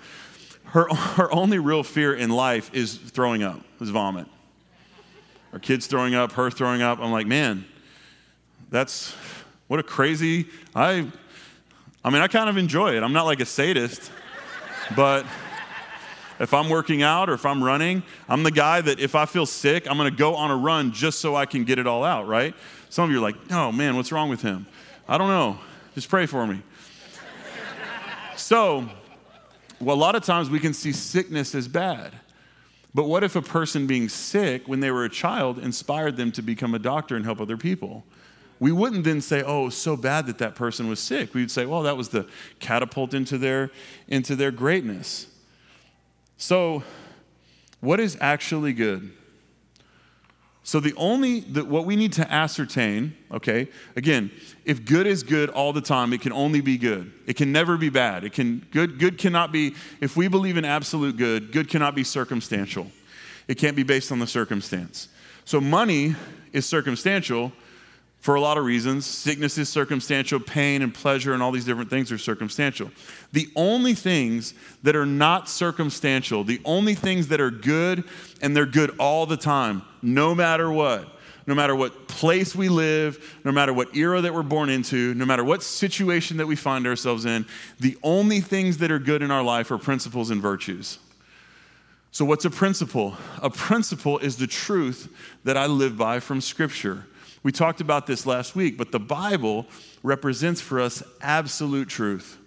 [0.66, 4.28] Her, her only real fear in life is throwing up, is vomit.
[5.54, 7.00] Our kids throwing up, her throwing up.
[7.00, 7.66] I'm like, man,
[8.70, 9.14] that's
[9.68, 10.48] what a crazy.
[10.74, 11.08] I,
[12.04, 13.04] I mean, I kind of enjoy it.
[13.04, 14.12] I'm not like a sadist,
[14.96, 15.26] but
[16.40, 19.46] if I'm working out or if I'm running, I'm the guy that if I feel
[19.46, 22.04] sick, I'm going to go on a run just so I can get it all
[22.04, 22.56] out, right?
[22.92, 24.68] Some of you are like, oh man, what's wrong with him?
[25.08, 25.58] I don't know.
[25.96, 26.62] Just pray for me.
[28.36, 28.90] so,
[29.80, 32.12] well, a lot of times we can see sickness as bad.
[32.94, 36.42] But what if a person being sick when they were a child inspired them to
[36.42, 38.04] become a doctor and help other people?
[38.60, 41.34] We wouldn't then say, oh, so bad that that person was sick.
[41.34, 42.28] We'd say, well, that was the
[42.60, 43.72] catapult into their,
[44.10, 45.28] into their greatness.
[46.36, 46.84] So,
[47.80, 49.14] what is actually good?
[50.64, 54.30] So the only the, what we need to ascertain, okay, again,
[54.64, 57.12] if good is good all the time, it can only be good.
[57.26, 58.24] It can never be bad.
[58.24, 62.04] It can good good cannot be if we believe in absolute good, good cannot be
[62.04, 62.92] circumstantial.
[63.48, 65.08] It can't be based on the circumstance.
[65.46, 66.16] So money
[66.54, 67.52] is circumstantial,
[68.22, 69.06] for a lot of reasons.
[69.06, 72.92] Sickness is circumstantial, pain and pleasure and all these different things are circumstantial.
[73.34, 74.54] The only things
[74.84, 78.04] that are not circumstantial, the only things that are good
[78.42, 81.08] and they're good all the time, no matter what,
[81.48, 85.26] no matter what place we live, no matter what era that we're born into, no
[85.26, 87.48] matter what situation that we find ourselves in,
[87.80, 91.00] the only things that are good in our life are principles and virtues.
[92.12, 93.16] So, what's a principle?
[93.42, 95.12] A principle is the truth
[95.44, 97.06] that I live by from Scripture.
[97.44, 99.66] We talked about this last week, but the Bible
[100.04, 102.38] represents for us absolute truth.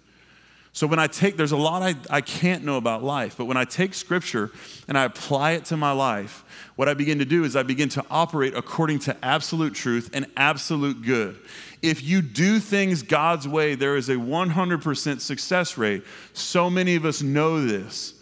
[0.75, 3.55] So when I take, there's a lot I, I can't know about life, but when
[3.55, 4.51] I take scripture
[4.89, 6.43] and I apply it to my life,
[6.75, 10.25] what I begin to do is I begin to operate according to absolute truth and
[10.35, 11.39] absolute good.
[11.81, 16.03] If you do things God's way, there is a 100% success rate.
[16.33, 18.13] So many of us know this,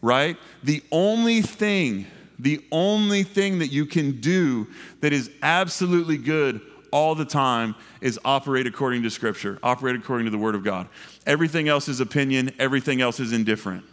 [0.00, 0.36] right?
[0.62, 2.06] The only thing
[2.38, 4.66] the only thing that you can do
[5.00, 10.30] that is absolutely good all the time is operate according to Scripture, operate according to
[10.30, 10.88] the Word of God.
[11.26, 13.84] Everything else is opinion, everything else is indifferent.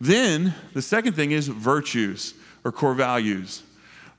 [0.00, 3.62] Then the second thing is virtues or core values.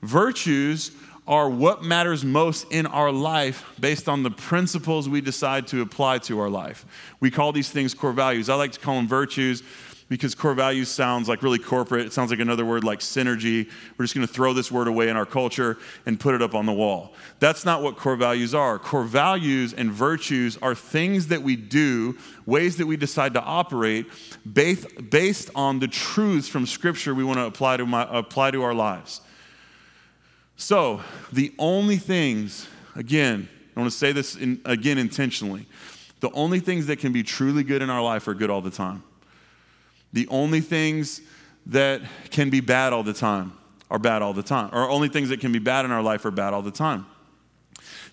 [0.02, 0.92] Virtues
[1.26, 6.18] are what matters most in our life based on the principles we decide to apply
[6.18, 6.84] to our life.
[7.20, 8.48] We call these things core values.
[8.48, 9.62] I like to call them virtues
[10.12, 12.04] because core values sounds like really corporate.
[12.04, 13.70] It sounds like another word like synergy.
[13.96, 16.54] We're just going to throw this word away in our culture and put it up
[16.54, 17.14] on the wall.
[17.38, 18.78] That's not what core values are.
[18.78, 24.04] Core values and virtues are things that we do, ways that we decide to operate
[24.52, 28.62] based, based on the truths from Scripture we want to apply to, my, apply to
[28.62, 29.22] our lives.
[30.56, 31.00] So,
[31.32, 35.66] the only things, again, I want to say this in, again intentionally
[36.20, 38.70] The only things that can be truly good in our life are good all the
[38.70, 39.04] time.
[40.12, 41.20] The only things
[41.66, 43.52] that can be bad all the time
[43.90, 44.70] are bad all the time.
[44.72, 47.06] Or only things that can be bad in our life are bad all the time.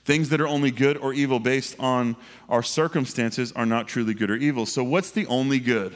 [0.06, 2.16] Things that are only good or evil based on
[2.48, 4.66] our circumstances are not truly good or evil.
[4.66, 5.96] So, what's the only good?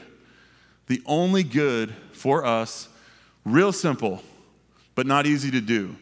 [0.86, 2.88] The only good for us,
[3.44, 4.22] real simple,
[4.94, 5.96] but not easy to do,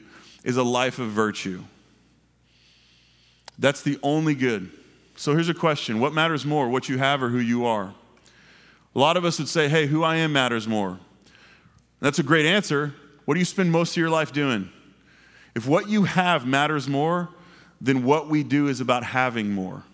[0.45, 1.63] is a life of virtue.
[3.59, 4.71] That's the only good.
[5.17, 7.95] So here's a question What matters more, what you have or who you are?
[8.95, 10.99] A lot of us would say, hey, who I am matters more.
[12.01, 12.95] That's a great answer.
[13.25, 14.71] What do you spend most of your life doing?
[15.55, 17.29] If what you have matters more,
[17.81, 19.85] then what we do is about having more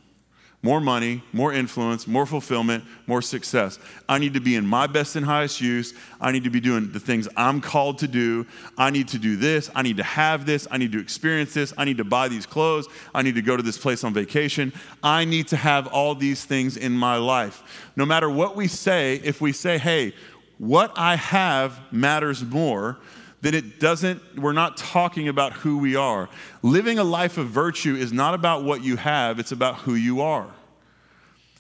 [0.61, 3.79] more money, more influence, more fulfillment, more success.
[4.09, 5.94] I need to be in my best and highest use.
[6.21, 8.44] I need to be doing the things I'm called to do.
[8.77, 9.71] I need to do this.
[9.75, 10.66] I need to have this.
[10.68, 11.73] I need to experience this.
[11.79, 12.88] I need to buy these clothes.
[13.14, 14.73] I need to go to this place on vacation.
[15.01, 17.90] I need to have all these things in my life.
[17.94, 20.12] No matter what we say, if we say, hey,
[20.59, 22.99] what I have matters more,
[23.40, 26.29] then it doesn't, we're not talking about who we are.
[26.62, 30.20] Living a life of virtue is not about what you have, it's about who you
[30.20, 30.48] are.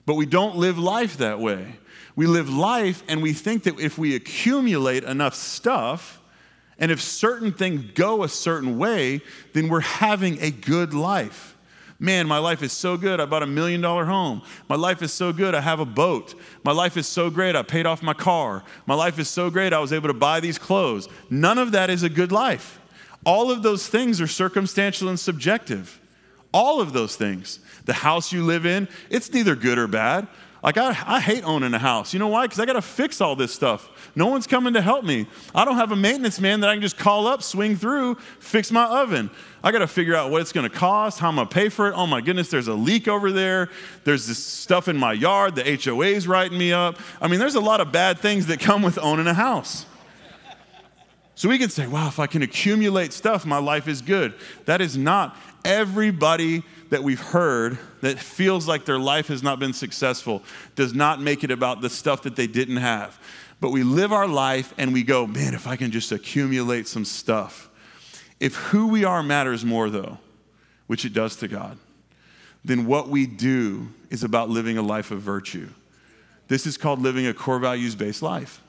[0.04, 1.76] But we don't live life that way.
[2.16, 6.20] We live life and we think that if we accumulate enough stuff,
[6.78, 9.20] and if certain things go a certain way,
[9.52, 11.56] then we're having a good life.
[12.00, 13.18] Man, my life is so good.
[13.18, 14.42] I bought a million dollar home.
[14.68, 15.54] My life is so good.
[15.54, 16.34] I have a boat.
[16.62, 17.56] My life is so great.
[17.56, 18.62] I paid off my car.
[18.86, 19.72] My life is so great.
[19.72, 21.08] I was able to buy these clothes.
[21.28, 22.80] None of that is a good life.
[23.26, 26.00] All of those things are circumstantial and subjective.
[26.52, 27.58] All of those things.
[27.84, 30.28] The house you live in, it's neither good or bad.
[30.68, 32.12] Like, I, I hate owning a house.
[32.12, 32.44] You know why?
[32.44, 34.12] Because I got to fix all this stuff.
[34.14, 35.26] No one's coming to help me.
[35.54, 38.70] I don't have a maintenance man that I can just call up, swing through, fix
[38.70, 39.30] my oven.
[39.64, 41.70] I got to figure out what it's going to cost, how I'm going to pay
[41.70, 41.94] for it.
[41.96, 43.70] Oh my goodness, there's a leak over there.
[44.04, 45.54] There's this stuff in my yard.
[45.54, 46.98] The HOA's writing me up.
[47.18, 49.86] I mean, there's a lot of bad things that come with owning a house.
[51.34, 54.34] So we can say, wow, if I can accumulate stuff, my life is good.
[54.66, 59.72] That is not everybody that we've heard that feels like their life has not been
[59.72, 60.42] successful
[60.74, 63.18] does not make it about the stuff that they didn't have.
[63.60, 67.04] But we live our life and we go, man, if I can just accumulate some
[67.04, 67.68] stuff.
[68.40, 70.18] If who we are matters more, though,
[70.86, 71.76] which it does to God,
[72.64, 75.68] then what we do is about living a life of virtue.
[76.48, 78.62] This is called living a core values based life.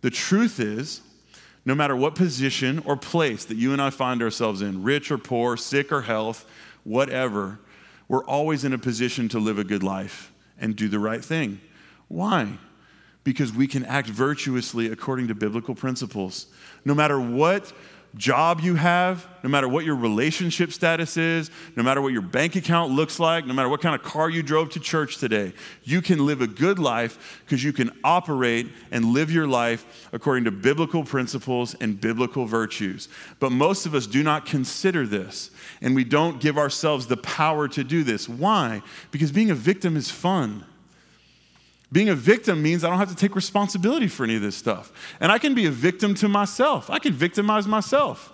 [0.00, 1.00] The truth is,
[1.64, 5.18] no matter what position or place that you and I find ourselves in, rich or
[5.18, 6.44] poor, sick or health,
[6.84, 7.58] whatever,
[8.08, 11.60] we're always in a position to live a good life and do the right thing.
[12.08, 12.58] Why?
[13.24, 16.46] Because we can act virtuously according to biblical principles.
[16.84, 17.72] No matter what
[18.16, 22.56] job you have, no matter what your relationship status is, no matter what your bank
[22.56, 26.02] account looks like, no matter what kind of car you drove to church today, you
[26.02, 30.50] can live a good life because you can operate and live your life according to
[30.50, 33.08] biblical principles and biblical virtues.
[33.40, 37.66] But most of us do not consider this, and we don't give ourselves the power
[37.68, 38.28] to do this.
[38.28, 38.82] Why?
[39.10, 40.64] Because being a victim is fun.
[41.92, 44.92] Being a victim means I don't have to take responsibility for any of this stuff.
[45.20, 46.88] And I can be a victim to myself.
[46.88, 48.32] I can victimize myself.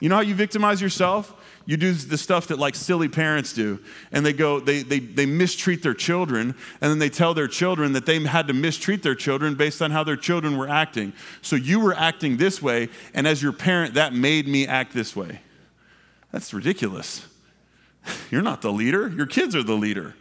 [0.00, 1.34] You know how you victimize yourself?
[1.64, 3.80] You do the stuff that like silly parents do.
[4.12, 7.92] And they go, they, they, they mistreat their children, and then they tell their children
[7.92, 11.14] that they had to mistreat their children based on how their children were acting.
[11.40, 15.16] So you were acting this way, and as your parent, that made me act this
[15.16, 15.40] way.
[16.32, 17.26] That's ridiculous.
[18.30, 20.14] You're not the leader, your kids are the leader.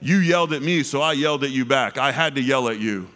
[0.00, 1.98] You yelled at me, so I yelled at you back.
[1.98, 3.08] I had to yell at you.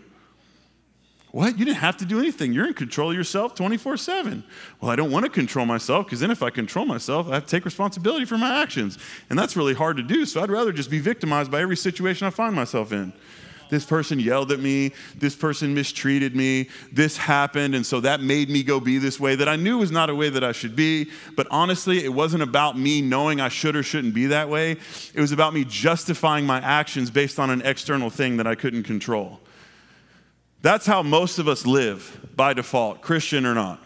[1.33, 1.59] What?
[1.59, 2.53] You didn't have to do anything.
[2.53, 4.43] You're in control of yourself 24 7.
[4.81, 7.47] Well, I don't want to control myself because then if I control myself, I have
[7.47, 8.99] to take responsibility for my actions.
[9.29, 10.27] And that's really hard to do.
[10.27, 13.13] So I'd rather just be victimized by every situation I find myself in
[13.71, 18.51] this person yelled at me, this person mistreated me, this happened, and so that made
[18.51, 20.77] me go be this way that I knew was not a way that I should
[20.77, 21.11] be.
[21.37, 24.73] But honestly, it wasn't about me knowing I should or shouldn't be that way.
[25.15, 28.83] It was about me justifying my actions based on an external thing that I couldn't
[28.83, 29.41] control.
[30.63, 33.83] That's how most of us live by default, Christian or not.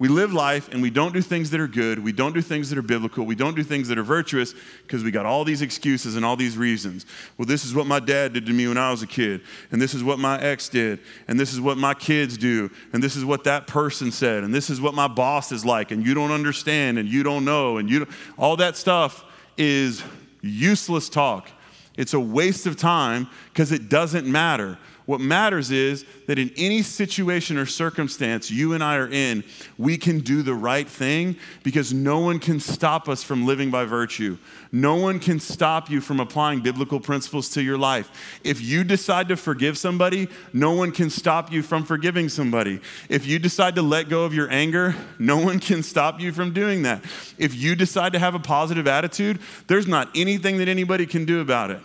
[0.00, 1.98] We live life and we don't do things that are good.
[1.98, 3.26] We don't do things that are biblical.
[3.26, 6.36] We don't do things that are virtuous because we got all these excuses and all
[6.36, 7.04] these reasons.
[7.36, 9.40] Well, this is what my dad did to me when I was a kid,
[9.72, 13.02] and this is what my ex did, and this is what my kids do, and
[13.02, 16.06] this is what that person said, and this is what my boss is like, and
[16.06, 19.24] you don't understand, and you don't know, and you don't, all that stuff
[19.56, 20.04] is
[20.42, 21.50] useless talk.
[21.96, 24.78] It's a waste of time because it doesn't matter.
[25.08, 29.42] What matters is that in any situation or circumstance you and I are in,
[29.78, 33.86] we can do the right thing because no one can stop us from living by
[33.86, 34.36] virtue.
[34.70, 38.10] No one can stop you from applying biblical principles to your life.
[38.44, 42.78] If you decide to forgive somebody, no one can stop you from forgiving somebody.
[43.08, 46.52] If you decide to let go of your anger, no one can stop you from
[46.52, 47.02] doing that.
[47.38, 49.38] If you decide to have a positive attitude,
[49.68, 51.80] there's not anything that anybody can do about it.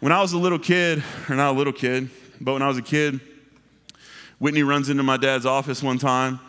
[0.00, 2.08] When I was a little kid, or not a little kid,
[2.40, 3.20] but when I was a kid,
[4.38, 6.40] Whitney runs into my dad's office one time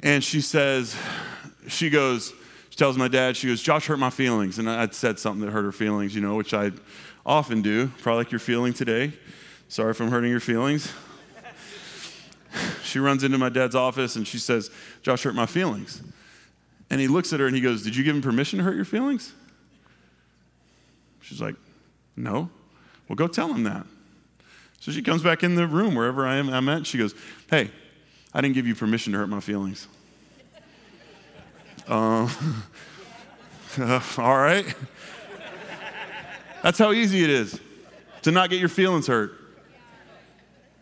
[0.00, 0.96] and she says,
[1.66, 2.32] she goes,
[2.70, 4.60] she tells my dad, she goes, Josh hurt my feelings.
[4.60, 6.70] And I'd said something that hurt her feelings, you know, which I
[7.26, 9.12] often do, probably like you're feeling today.
[9.66, 10.92] Sorry if I'm hurting your feelings.
[12.84, 14.70] she runs into my dad's office and she says,
[15.02, 16.00] Josh hurt my feelings.
[16.90, 18.76] And he looks at her and he goes, Did you give him permission to hurt
[18.76, 19.32] your feelings?
[21.22, 21.56] She's like,
[22.16, 22.50] no.
[23.08, 23.86] Well, go tell him that.
[24.80, 26.86] So she comes back in the room wherever I am I'm at.
[26.86, 27.14] She goes,
[27.48, 27.70] Hey,
[28.34, 29.86] I didn't give you permission to hurt my feelings.
[31.88, 32.28] uh,
[34.18, 34.66] all right.
[36.62, 37.60] That's how easy it is
[38.22, 39.38] to not get your feelings hurt.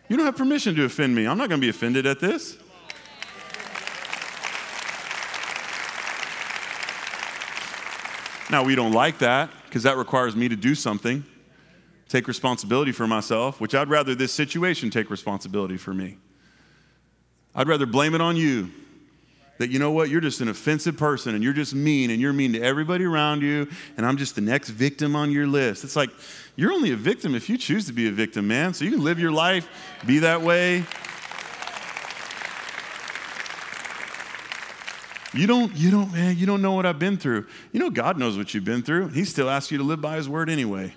[0.09, 1.25] You don't have permission to offend me.
[1.25, 2.57] I'm not going to be offended at this.
[8.49, 11.23] Now, we don't like that because that requires me to do something,
[12.09, 16.17] take responsibility for myself, which I'd rather this situation take responsibility for me.
[17.55, 18.69] I'd rather blame it on you.
[19.59, 22.33] That you know what, you're just an offensive person and you're just mean and you're
[22.33, 25.85] mean to everybody around you, and I'm just the next victim on your list.
[25.85, 26.09] It's like,
[26.57, 28.73] you're only a victim if you choose to be a victim, man.
[28.73, 29.69] So you can live your life,
[30.05, 30.83] be that way.
[35.33, 37.47] You don't, you don't, man, you don't know what I've been through.
[37.71, 39.09] You know, God knows what you've been through.
[39.09, 40.93] He still asks you to live by His word anyway.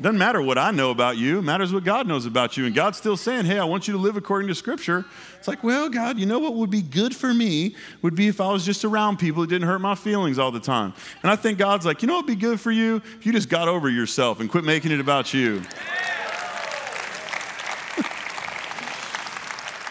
[0.00, 2.66] Doesn't matter what I know about you, matters what God knows about you.
[2.66, 5.04] And God's still saying, hey, I want you to live according to Scripture.
[5.38, 8.40] It's like, well, God, you know what would be good for me would be if
[8.40, 10.94] I was just around people who didn't hurt my feelings all the time.
[11.22, 12.96] And I think God's like, you know what would be good for you?
[12.96, 15.62] If you just got over yourself and quit making it about you.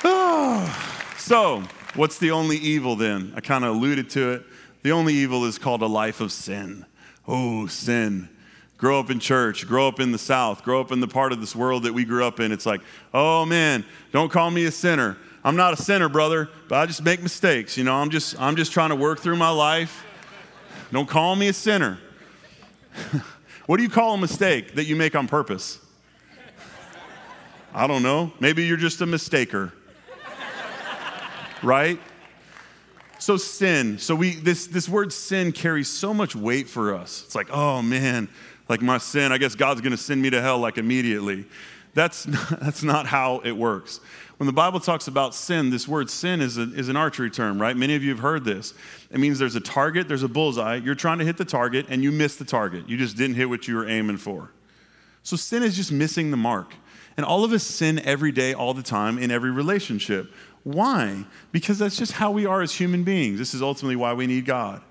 [0.03, 1.63] oh, so,
[1.95, 3.33] What's the only evil then?
[3.35, 4.43] I kind of alluded to it.
[4.81, 6.85] The only evil is called a life of sin.
[7.27, 8.29] Oh, sin.
[8.77, 11.39] Grow up in church, grow up in the South, grow up in the part of
[11.39, 12.51] this world that we grew up in.
[12.51, 12.81] It's like,
[13.13, 15.17] oh man, don't call me a sinner.
[15.43, 17.77] I'm not a sinner, brother, but I just make mistakes.
[17.77, 20.03] You know, I'm just, I'm just trying to work through my life.
[20.91, 21.99] Don't call me a sinner.
[23.67, 25.79] what do you call a mistake that you make on purpose?
[27.73, 28.33] I don't know.
[28.39, 29.71] Maybe you're just a mistaker
[31.63, 31.99] right?
[33.19, 33.99] So sin.
[33.99, 37.23] So we this this word sin carries so much weight for us.
[37.25, 38.27] It's like, oh man,
[38.67, 41.45] like my sin, I guess God's gonna send me to hell like immediately.
[41.93, 43.99] That's not, that's not how it works.
[44.37, 47.61] When the Bible talks about sin, this word sin is, a, is an archery term,
[47.61, 47.77] right?
[47.77, 48.73] Many of you have heard this.
[49.11, 50.75] It means there's a target, there's a bullseye.
[50.77, 52.89] You're trying to hit the target and you miss the target.
[52.89, 54.49] You just didn't hit what you were aiming for.
[55.21, 56.73] So sin is just missing the mark.
[57.15, 60.31] And all of us sin every day, all the time, in every relationship.
[60.63, 61.25] Why?
[61.51, 63.37] Because that's just how we are as human beings.
[63.37, 64.81] This is ultimately why we need God.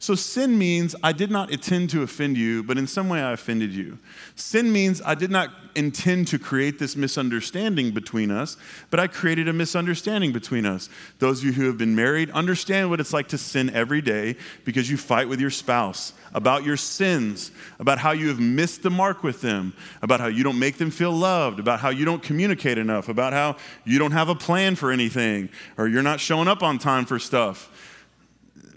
[0.00, 3.32] So, sin means I did not intend to offend you, but in some way I
[3.32, 3.98] offended you.
[4.36, 8.56] Sin means I did not intend to create this misunderstanding between us,
[8.90, 10.88] but I created a misunderstanding between us.
[11.18, 14.36] Those of you who have been married understand what it's like to sin every day
[14.64, 18.90] because you fight with your spouse about your sins, about how you have missed the
[18.90, 19.72] mark with them,
[20.02, 23.32] about how you don't make them feel loved, about how you don't communicate enough, about
[23.32, 27.04] how you don't have a plan for anything, or you're not showing up on time
[27.04, 27.70] for stuff.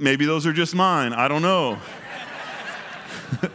[0.02, 1.14] Maybe those are just mine.
[1.14, 1.78] I don't know.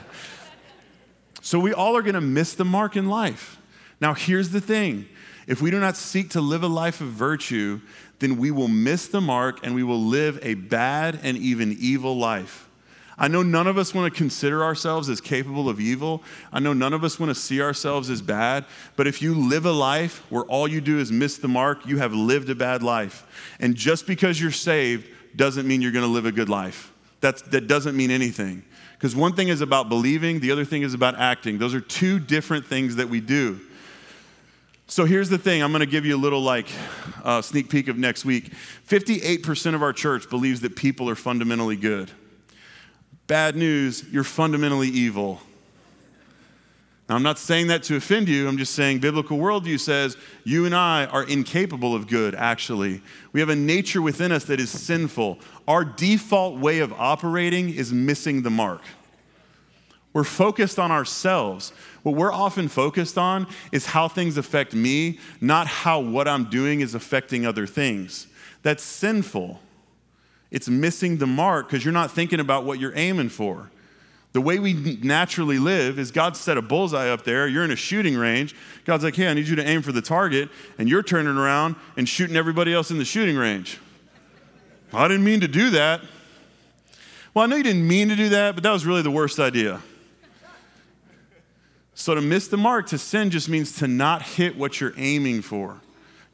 [1.43, 3.59] so we all are going to miss the mark in life.
[4.01, 5.09] Now, here's the thing
[5.49, 7.81] if we do not seek to live a life of virtue,
[8.21, 12.17] then we will miss the mark and we will live a bad and even evil
[12.17, 12.69] life.
[13.19, 16.23] I know none of us want to consider ourselves as capable of evil.
[16.53, 18.67] I know none of us want to see ourselves as bad.
[18.95, 21.99] But if you live a life where all you do is miss the mark, you
[21.99, 23.27] have lived a bad life.
[23.59, 26.93] And just because you're saved doesn't mean you're going to live a good life.
[27.21, 28.63] That's, that doesn't mean anything.
[28.95, 31.59] Because one thing is about believing, the other thing is about acting.
[31.59, 33.61] Those are two different things that we do.
[34.89, 36.69] So here's the thing I'm going to give you a little like
[37.25, 38.53] uh, sneak peek of next week.
[38.89, 42.11] 58% of our church believes that people are fundamentally good.
[43.27, 45.41] Bad news, you're fundamentally evil.
[47.09, 48.49] Now, I'm not saying that to offend you.
[48.49, 53.01] I'm just saying biblical worldview says you and I are incapable of good, actually.
[53.33, 55.39] We have a nature within us that is sinful.
[55.69, 58.83] Our default way of operating is missing the mark.
[60.13, 61.73] We're focused on ourselves.
[62.03, 66.81] What we're often focused on is how things affect me, not how what I'm doing
[66.81, 68.27] is affecting other things.
[68.63, 69.61] That's sinful.
[70.51, 73.71] It's missing the mark because you're not thinking about what you're aiming for.
[74.37, 77.49] The way we naturally live is God set a bullseye up there.
[77.49, 78.55] You're in a shooting range.
[78.85, 80.51] God's like, hey, I need you to aim for the target.
[80.77, 83.79] And you're turning around and shooting everybody else in the shooting range.
[84.93, 86.03] I didn't mean to do that.
[87.33, 89.39] Well, I know you didn't mean to do that, but that was really the worst
[89.39, 89.81] idea.
[91.95, 95.41] So to miss the mark, to sin, just means to not hit what you're aiming
[95.41, 95.81] for.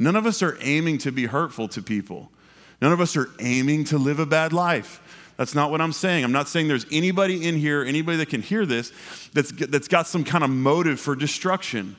[0.00, 2.32] None of us are aiming to be hurtful to people.
[2.80, 5.00] None of us are aiming to live a bad life.
[5.36, 6.24] That's not what I'm saying.
[6.24, 8.92] I'm not saying there's anybody in here, anybody that can hear this,
[9.32, 11.96] that's, that's got some kind of motive for destruction.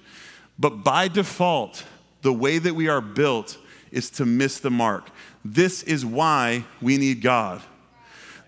[0.59, 1.83] But by default,
[2.21, 3.57] the way that we are built
[3.91, 5.09] is to miss the mark.
[5.43, 7.61] This is why we need God.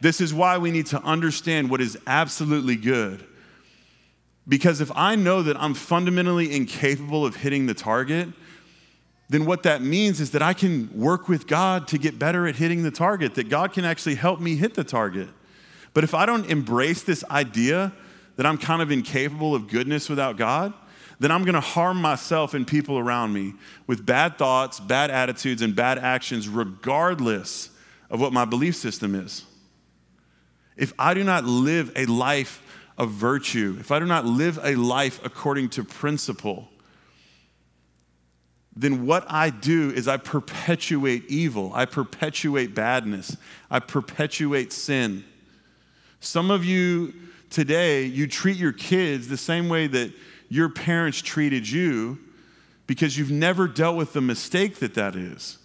[0.02, 3.26] This is why we need to understand what is absolutely good.
[4.48, 8.30] Because if I know that I'm fundamentally incapable of hitting the target,
[9.30, 12.56] then what that means is that I can work with God to get better at
[12.56, 15.30] hitting the target, that God can actually help me hit the target.
[15.94, 17.94] But if I don't embrace this idea
[18.36, 20.74] that I'm kind of incapable of goodness without God,
[21.20, 23.54] then I'm going to harm myself and people around me
[23.88, 27.70] with bad thoughts, bad attitudes, and bad actions, regardless
[28.10, 29.46] of what my belief system is.
[30.76, 32.62] If I do not live a life
[32.98, 36.68] of virtue, if I do not live a life according to principle,
[38.76, 43.38] then what I do is I perpetuate evil, I perpetuate badness,
[43.72, 45.24] I perpetuate sin.
[46.20, 47.14] Some of you
[47.50, 50.12] today, you treat your kids the same way that
[50.50, 52.20] your parents treated you
[52.88, 55.58] because you've never dealt with the mistake that that is,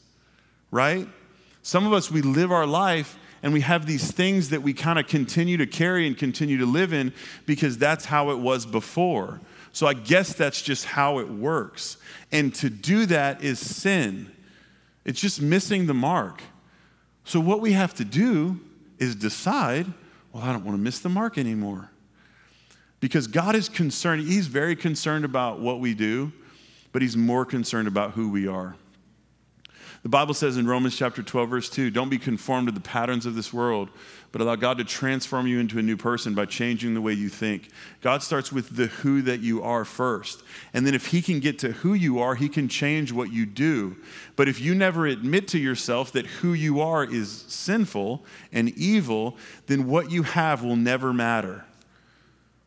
[0.70, 1.08] right?
[1.62, 4.98] Some of us, we live our life and we have these things that we kind
[4.98, 7.12] of continue to carry and continue to live in
[7.46, 9.40] because that's how it was before.
[9.72, 11.96] So I guess that's just how it works.
[12.32, 14.30] And to do that is sin,
[15.04, 16.42] it's just missing the mark.
[17.24, 18.60] So what we have to do
[18.98, 19.86] is decide
[20.32, 21.90] well, I don't want to miss the mark anymore.
[23.00, 26.32] Because God is concerned, He's very concerned about what we do,
[26.92, 28.76] but He's more concerned about who we are.
[30.02, 33.26] The Bible says in Romans chapter 12, verse 2, don't be conformed to the patterns
[33.26, 33.90] of this world,
[34.32, 37.28] but allow God to transform you into a new person by changing the way you
[37.28, 37.68] think.
[38.00, 40.42] God starts with the who that you are first.
[40.72, 43.44] And then if He can get to who you are, He can change what you
[43.44, 43.96] do.
[44.36, 49.36] But if you never admit to yourself that who you are is sinful and evil,
[49.66, 51.64] then what you have will never matter.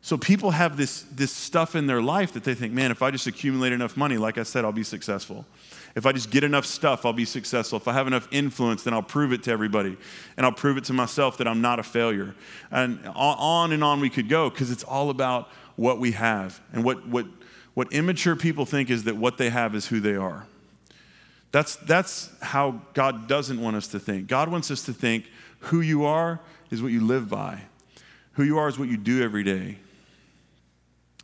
[0.02, 3.10] So people have this, this stuff in their life that they think, man, if I
[3.10, 5.46] just accumulate enough money, like I said, I'll be successful.
[5.94, 7.76] If I just get enough stuff, I'll be successful.
[7.76, 9.96] If I have enough influence, then I'll prove it to everybody.
[10.36, 12.34] And I'll prove it to myself that I'm not a failure.
[12.70, 16.60] And on and on we could go because it's all about what we have.
[16.72, 17.26] And what, what,
[17.74, 20.46] what immature people think is that what they have is who they are.
[21.52, 24.26] That's, that's how God doesn't want us to think.
[24.26, 25.26] God wants us to think
[25.60, 26.40] who you are
[26.72, 27.60] is what you live by,
[28.32, 29.78] who you are is what you do every day.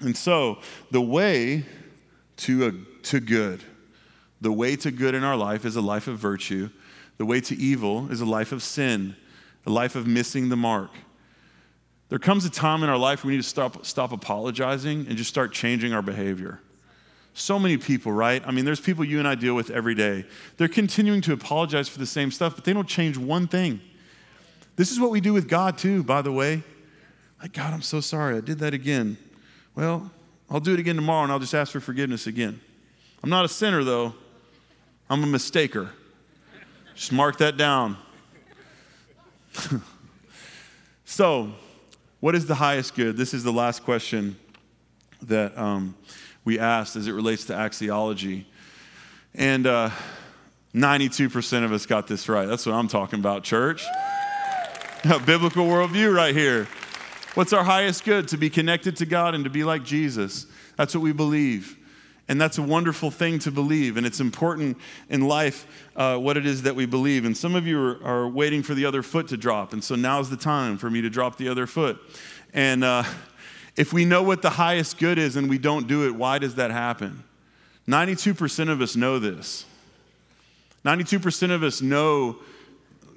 [0.01, 0.59] And so,
[0.93, 1.64] the way
[2.39, 3.62] to, a, to good,
[4.41, 6.70] the way to good in our life is a life of virtue.
[7.18, 9.16] The way to evil is a life of sin,
[9.66, 10.91] a life of missing the mark.
[12.09, 15.30] There comes a time in our life we need to stop, stop apologizing and just
[15.30, 16.61] start changing our behavior.
[17.34, 18.43] So many people, right?
[18.45, 20.24] I mean, there's people you and I deal with every day.
[20.57, 23.80] They're continuing to apologize for the same stuff, but they don't change one thing.
[24.74, 26.64] This is what we do with God, too, by the way.
[27.41, 28.36] Like, God, I'm so sorry.
[28.36, 29.16] I did that again.
[29.76, 30.11] Well,
[30.51, 32.61] I'll do it again tomorrow and I'll just ask for forgiveness again.
[33.22, 34.14] I'm not a sinner, though.
[35.11, 35.90] I'm a mistaker.
[36.94, 37.96] Just mark that down.
[41.04, 41.50] so,
[42.20, 43.16] what is the highest good?
[43.16, 44.36] This is the last question
[45.22, 45.96] that um,
[46.44, 48.44] we asked as it relates to axiology.
[49.34, 49.90] And uh,
[50.76, 52.46] 92% of us got this right.
[52.46, 53.84] That's what I'm talking about, church.
[55.11, 56.68] A biblical worldview right here.
[57.34, 58.28] What's our highest good?
[58.28, 60.46] To be connected to God and to be like Jesus.
[60.76, 61.80] That's what we believe.
[62.31, 63.97] And that's a wonderful thing to believe.
[63.97, 64.78] And it's important
[65.09, 65.66] in life
[65.97, 67.24] uh, what it is that we believe.
[67.24, 69.72] And some of you are, are, waiting for the other foot to drop.
[69.72, 71.99] And so now's the time for me to drop the other foot.
[72.55, 73.03] And uh,
[73.76, 76.55] if we know what the highest good is and we don't do it, why does
[76.55, 77.24] that happen?
[77.89, 79.64] 92% of us know this.
[80.85, 82.37] 92% of us know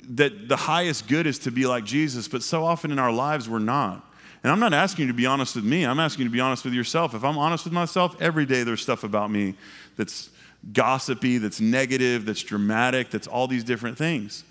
[0.10, 3.48] that the highest good is to be like Jesus, but so often in our lives
[3.48, 4.12] we're not.
[4.44, 5.86] And I'm not asking you to be honest with me.
[5.86, 7.16] I'm asking you to be honest with yourself.
[7.16, 9.56] If I'm honest with myself, every day there's stuff about me
[9.96, 10.30] that's
[10.74, 14.44] gossipy, that's negative, that's dramatic, that's all these different things.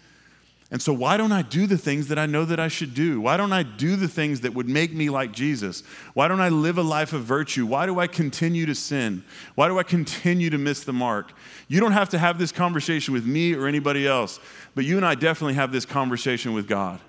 [0.71, 3.21] And so, why don't I do the things that I know that I should do?
[3.21, 5.83] Why don't I do the things that would make me like Jesus?
[6.15, 7.67] Why don't I live a life of virtue?
[7.67, 9.23] Why do I continue to sin?
[9.55, 11.35] Why do I continue to miss the mark?
[11.69, 14.41] You don't have to have this conversation with me or anybody else,
[14.75, 17.01] but you and I definitely have this conversation with God.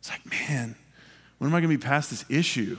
[0.00, 0.74] It's like, man,
[1.40, 2.76] when am I going to be past this issue?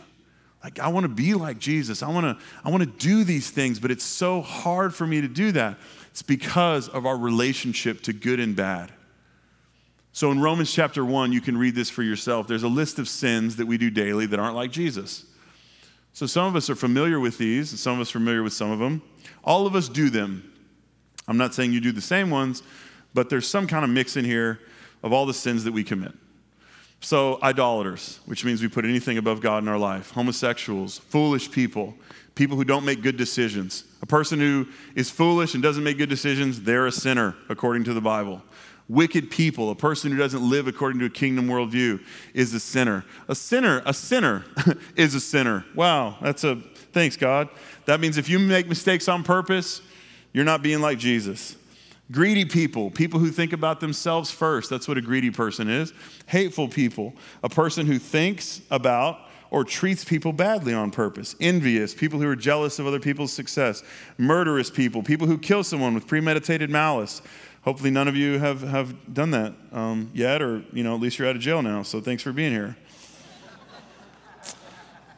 [0.63, 2.03] Like, I want to be like Jesus.
[2.03, 5.19] I want to I want to do these things, but it's so hard for me
[5.19, 5.77] to do that.
[6.11, 8.91] It's because of our relationship to good and bad.
[10.13, 12.47] So in Romans chapter 1, you can read this for yourself.
[12.47, 15.25] There's a list of sins that we do daily that aren't like Jesus.
[16.13, 18.53] So some of us are familiar with these, and some of us are familiar with
[18.53, 19.01] some of them.
[19.43, 20.53] All of us do them.
[21.27, 22.61] I'm not saying you do the same ones,
[23.15, 24.59] but there's some kind of mix in here
[25.01, 26.11] of all the sins that we commit.
[27.03, 31.95] So, idolaters, which means we put anything above God in our life, homosexuals, foolish people,
[32.35, 33.85] people who don't make good decisions.
[34.03, 37.93] A person who is foolish and doesn't make good decisions, they're a sinner, according to
[37.93, 38.43] the Bible.
[38.87, 42.03] Wicked people, a person who doesn't live according to a kingdom worldview,
[42.35, 43.03] is a sinner.
[43.27, 44.45] A sinner, a sinner
[44.95, 45.65] is a sinner.
[45.73, 46.57] Wow, that's a
[46.93, 47.49] thanks, God.
[47.85, 49.81] That means if you make mistakes on purpose,
[50.33, 51.55] you're not being like Jesus.
[52.11, 54.69] Greedy people, people who think about themselves first.
[54.69, 55.93] That's what a greedy person is.
[56.27, 61.35] Hateful people, a person who thinks about or treats people badly on purpose.
[61.39, 63.83] Envious, people who are jealous of other people's success.
[64.17, 67.21] Murderous people, people who kill someone with premeditated malice.
[67.63, 71.19] Hopefully, none of you have, have done that um, yet, or you know, at least
[71.19, 71.83] you're out of jail now.
[71.83, 72.75] So thanks for being here.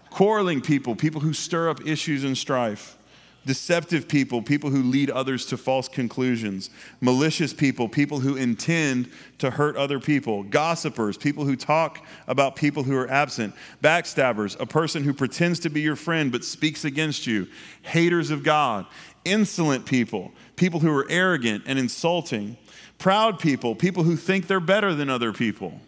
[0.10, 2.98] Quarreling people, people who stir up issues and strife
[3.46, 6.70] deceptive people, people who lead others to false conclusions,
[7.02, 12.84] malicious people, people who intend to hurt other people, gossipers, people who talk about people
[12.84, 17.28] who are absent, backstabbers, a person who pretends to be your friend but speaks against
[17.28, 17.48] you,
[17.82, 18.86] haters of God,
[19.26, 22.56] insolent people, people who are arrogant and insulting,
[22.98, 25.82] proud people, people who think they're better than other people,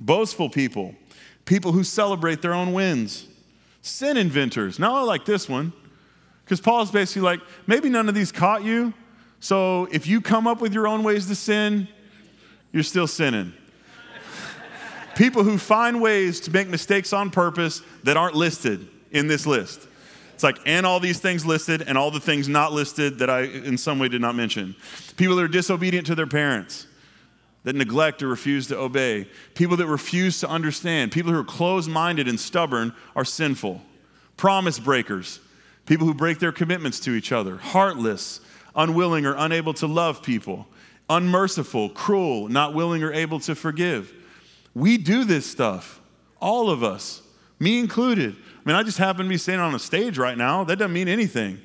[0.00, 0.94] boastful people,
[1.44, 3.26] people who celebrate their own wins
[3.84, 4.78] sin inventors.
[4.78, 5.72] Now I like this one
[6.44, 8.94] because Paul's basically like, maybe none of these caught you.
[9.40, 11.86] So if you come up with your own ways to sin,
[12.72, 13.52] you're still sinning.
[15.16, 19.86] People who find ways to make mistakes on purpose that aren't listed in this list.
[20.32, 23.42] It's like, and all these things listed, and all the things not listed that I
[23.42, 24.74] in some way did not mention.
[25.16, 26.86] People that are disobedient to their parents
[27.64, 29.26] that neglect or refuse to obey.
[29.54, 31.12] People that refuse to understand.
[31.12, 33.82] People who are closed minded and stubborn are sinful.
[34.36, 35.40] Promise breakers.
[35.86, 37.56] People who break their commitments to each other.
[37.56, 38.40] Heartless,
[38.76, 40.66] unwilling or unable to love people.
[41.10, 44.12] Unmerciful, cruel, not willing or able to forgive.
[44.74, 46.00] We do this stuff,
[46.40, 47.22] all of us,
[47.58, 48.34] me included.
[48.34, 50.64] I mean, I just happen to be standing on a stage right now.
[50.64, 51.60] That doesn't mean anything.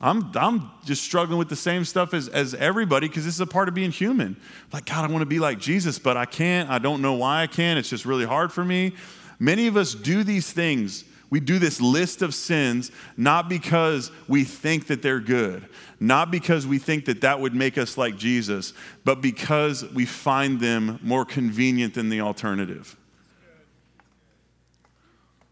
[0.00, 3.46] I'm, I'm just struggling with the same stuff as, as everybody because this is a
[3.46, 4.36] part of being human.
[4.72, 6.68] Like, God, I want to be like Jesus, but I can't.
[6.68, 7.78] I don't know why I can't.
[7.78, 8.92] It's just really hard for me.
[9.38, 11.04] Many of us do these things.
[11.30, 15.66] We do this list of sins not because we think that they're good,
[15.98, 18.74] not because we think that that would make us like Jesus,
[19.04, 22.96] but because we find them more convenient than the alternative.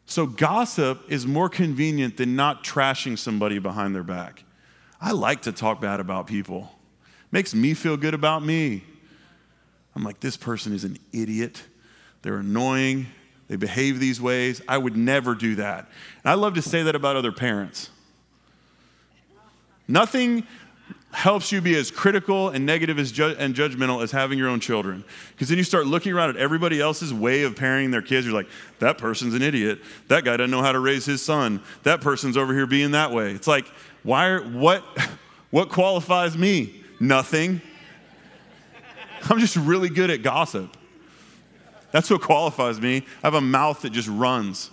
[0.07, 4.45] So, gossip is more convenient than not trashing somebody behind their back.
[5.01, 6.71] I like to talk bad about people,
[7.33, 8.85] makes me feel good about me.
[9.95, 11.63] I'm like, this person is an idiot.
[12.23, 13.07] They're annoying.
[13.49, 14.61] They behave these ways.
[14.67, 15.89] I would never do that.
[16.25, 17.91] And I love to say that about other parents.
[19.87, 20.47] Nothing
[21.15, 24.59] helps you be as critical and negative as ju- and judgmental as having your own
[24.59, 25.05] children.
[25.31, 28.27] Because then you start looking around at everybody else's way of parenting their kids.
[28.27, 28.49] You're like,
[28.81, 29.81] that person's an idiot.
[30.09, 31.63] That guy doesn't know how to raise his son.
[31.85, 33.31] That person's over here being that way.
[33.31, 33.67] It's like,
[34.03, 34.83] why are, what,
[35.51, 36.83] what qualifies me?
[36.99, 37.63] Nothing.
[39.31, 40.77] I'm just really good at gossip.
[41.93, 43.07] That's what qualifies me.
[43.23, 44.71] I have a mouth that just runs.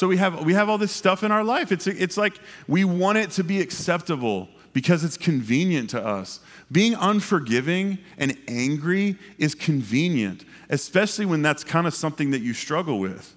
[0.00, 1.70] So we have, we have all this stuff in our life.
[1.70, 6.40] It's, it's like we want it to be acceptable because it's convenient to us.
[6.72, 12.98] Being unforgiving and angry is convenient, especially when that's kind of something that you struggle
[12.98, 13.36] with.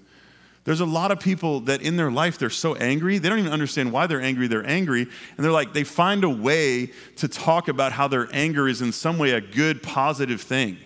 [0.63, 3.51] There's a lot of people that in their life they're so angry, they don't even
[3.51, 4.47] understand why they're angry.
[4.47, 8.69] They're angry, and they're like, they find a way to talk about how their anger
[8.69, 10.77] is in some way a good, positive thing.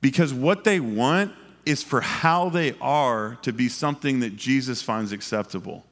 [0.00, 1.34] Because what they want
[1.70, 5.84] is for how they are to be something that Jesus finds acceptable.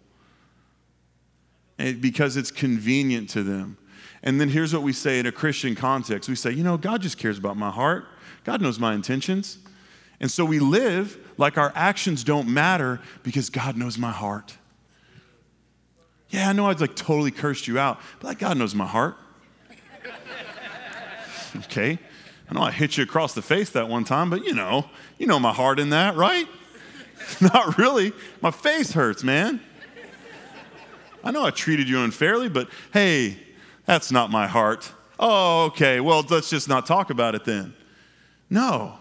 [1.79, 3.79] And because it's convenient to them.
[4.23, 7.01] And then here's what we say in a Christian context we say, you know, God
[7.03, 8.07] just cares about my heart,
[8.45, 9.59] God knows my intentions.
[10.21, 14.57] And so we live like our actions don't matter because God knows my heart.
[16.31, 19.17] Yeah, I know I've like totally cursed you out, but like God knows my heart.
[21.57, 22.01] okay.
[22.51, 24.89] I know I hit you across the face that one time, but you know,
[25.19, 26.47] you know my heart in that, right?
[27.41, 28.13] Not really.
[28.41, 29.61] My face hurts, man.
[31.23, 33.39] I know I treated you unfairly, but hey,
[33.85, 34.93] that's not my heart.
[35.19, 35.99] Oh, okay.
[35.99, 37.75] Well, let's just not talk about it then.
[38.49, 38.99] No.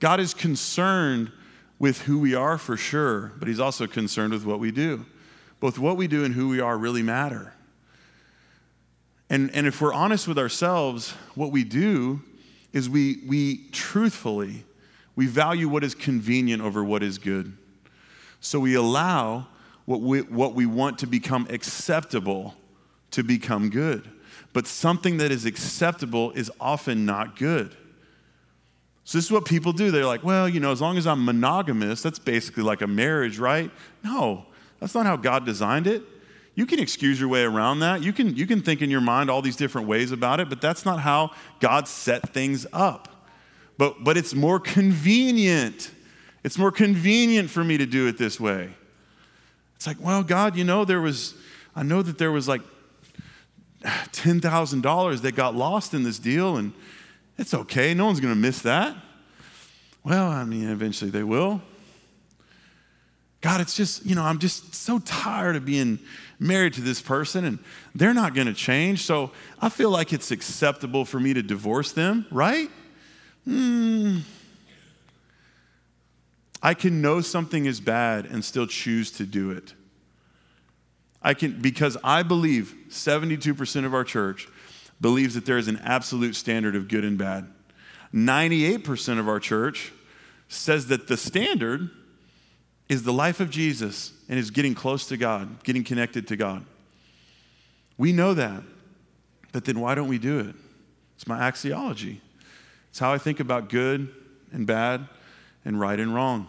[0.00, 1.30] God is concerned
[1.78, 5.06] with who we are for sure, but He's also concerned with what we do.
[5.60, 7.54] Both what we do and who we are really matter.
[9.30, 12.22] And, and if we're honest with ourselves, what we do
[12.78, 14.64] is we, we truthfully,
[15.16, 17.56] we value what is convenient over what is good.
[18.40, 19.48] So we allow
[19.84, 22.54] what we, what we want to become acceptable
[23.10, 24.08] to become good.
[24.52, 27.76] But something that is acceptable is often not good.
[29.04, 29.90] So, this is what people do.
[29.90, 33.38] They're like, well, you know, as long as I'm monogamous, that's basically like a marriage,
[33.38, 33.70] right?
[34.04, 34.44] No,
[34.80, 36.02] that's not how God designed it.
[36.58, 38.02] You can excuse your way around that.
[38.02, 40.60] You can, you can think in your mind all these different ways about it, but
[40.60, 41.30] that's not how
[41.60, 43.28] God set things up.
[43.76, 45.92] But, but it's more convenient.
[46.42, 48.70] It's more convenient for me to do it this way.
[49.76, 51.34] It's like, well, God, you know, there was,
[51.76, 52.62] I know that there was like
[53.84, 56.72] $10,000 that got lost in this deal, and
[57.38, 57.94] it's okay.
[57.94, 58.96] No one's going to miss that.
[60.02, 61.62] Well, I mean, eventually they will.
[63.42, 66.00] God, it's just, you know, I'm just so tired of being
[66.38, 67.58] married to this person and
[67.94, 69.02] they're not going to change.
[69.02, 72.70] So I feel like it's acceptable for me to divorce them, right?
[73.44, 74.18] Hmm.
[76.62, 79.74] I can know something is bad and still choose to do it.
[81.22, 84.48] I can, because I believe 72% of our church
[85.00, 87.48] believes that there is an absolute standard of good and bad.
[88.14, 89.92] 98% of our church
[90.48, 91.90] says that the standard
[92.88, 96.64] is the life of Jesus and is getting close to God, getting connected to God.
[97.96, 98.62] We know that,
[99.52, 100.54] but then why don't we do it?
[101.16, 102.18] It's my axiology.
[102.90, 104.08] It's how I think about good
[104.52, 105.06] and bad
[105.64, 106.48] and right and wrong.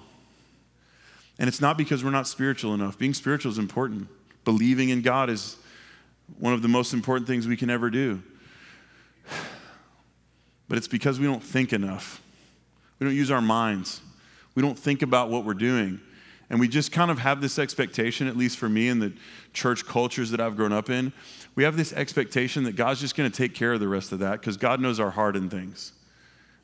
[1.37, 2.97] And it's not because we're not spiritual enough.
[2.97, 4.07] Being spiritual is important.
[4.45, 5.57] Believing in God is
[6.37, 8.21] one of the most important things we can ever do
[10.69, 12.21] but it's because we don't think enough.
[12.99, 14.01] We don't use our minds.
[14.55, 15.99] We don't think about what we're doing.
[16.49, 19.13] And we just kind of have this expectation, at least for me in the
[19.53, 21.13] church cultures that I've grown up in,
[21.55, 24.19] we have this expectation that God's just going to take care of the rest of
[24.19, 25.93] that because God knows our heart and things.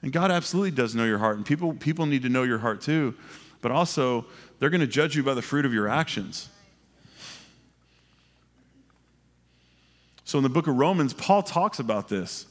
[0.02, 1.38] And God absolutely does know your heart.
[1.38, 3.16] And people, people need to know your heart too.
[3.62, 4.26] But also,
[4.60, 6.50] they're going to judge you by the fruit of your actions.
[10.24, 12.48] So in the book of Romans, Paul talks about this.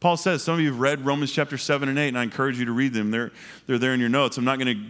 [0.00, 2.58] Paul says, some of you have read Romans chapter 7 and 8, and I encourage
[2.58, 3.10] you to read them.
[3.10, 3.30] They're,
[3.66, 4.38] they're there in your notes.
[4.38, 4.84] I'm not going to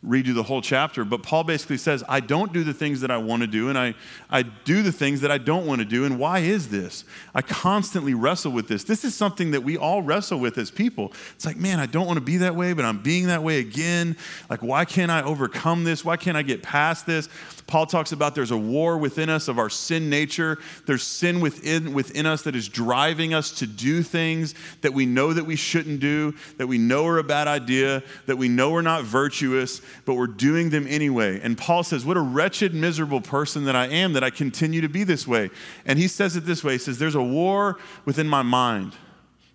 [0.00, 3.10] read you the whole chapter, but Paul basically says, I don't do the things that
[3.10, 3.94] I want to do, and I,
[4.30, 6.04] I do the things that I don't want to do.
[6.04, 7.04] And why is this?
[7.34, 8.84] I constantly wrestle with this.
[8.84, 11.12] This is something that we all wrestle with as people.
[11.34, 13.58] It's like, man, I don't want to be that way, but I'm being that way
[13.58, 14.16] again.
[14.48, 16.04] Like, why can't I overcome this?
[16.04, 17.28] Why can't I get past this?
[17.68, 20.58] Paul talks about there's a war within us of our sin nature.
[20.86, 25.32] There's sin within, within us that is driving us to do things that we know
[25.32, 28.82] that we shouldn't do, that we know are a bad idea, that we know are
[28.82, 29.68] not virtuous
[30.04, 31.40] but we're doing them anyway.
[31.42, 34.88] And Paul says, What a wretched, miserable person that I am that I continue to
[34.88, 35.50] be this way.
[35.84, 38.92] And he says it this way He says, There's a war within my mind.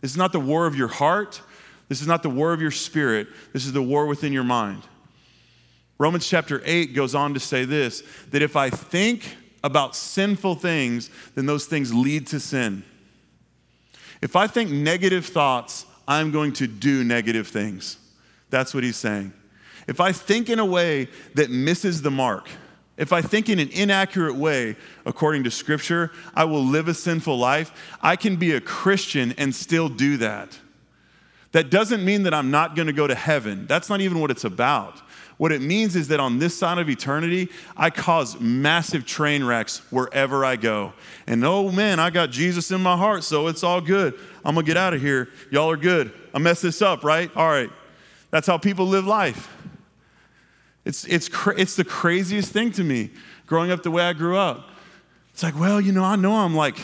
[0.01, 1.41] This is not the war of your heart.
[1.89, 3.28] This is not the war of your spirit.
[3.51, 4.84] This is the war within your mind.
[5.98, 11.10] Romans chapter 8 goes on to say this that if I think about sinful things,
[11.36, 12.84] then those things lead to sin.
[14.22, 17.98] If I think negative thoughts, I'm going to do negative things.
[18.50, 19.34] That's what he's saying
[19.88, 22.50] if I think in a way that misses the mark,
[22.98, 24.76] if I think in an inaccurate way,
[25.06, 27.72] according to Scripture, I will live a sinful life.
[28.02, 30.60] I can be a Christian and still do that.
[31.52, 33.68] That doesn't mean that I'm not going to go to heaven.
[33.68, 35.02] That's not even what it's about.
[35.38, 39.82] What it means is that on this side of eternity, I cause massive train wrecks
[39.92, 40.94] wherever I go.
[41.28, 44.18] And oh man, I got Jesus in my heart, so it's all good.
[44.46, 45.30] I'm to get out of here.
[45.52, 46.14] Y'all are good.
[46.34, 47.32] I messed this up, right?
[47.36, 47.70] All right.
[48.30, 49.50] That's how people live life.
[50.86, 53.12] It's, it's, cra- it's the craziest thing to me
[53.46, 54.70] growing up the way I grew up.
[55.32, 56.78] It's like, well, you know, I know I'm like,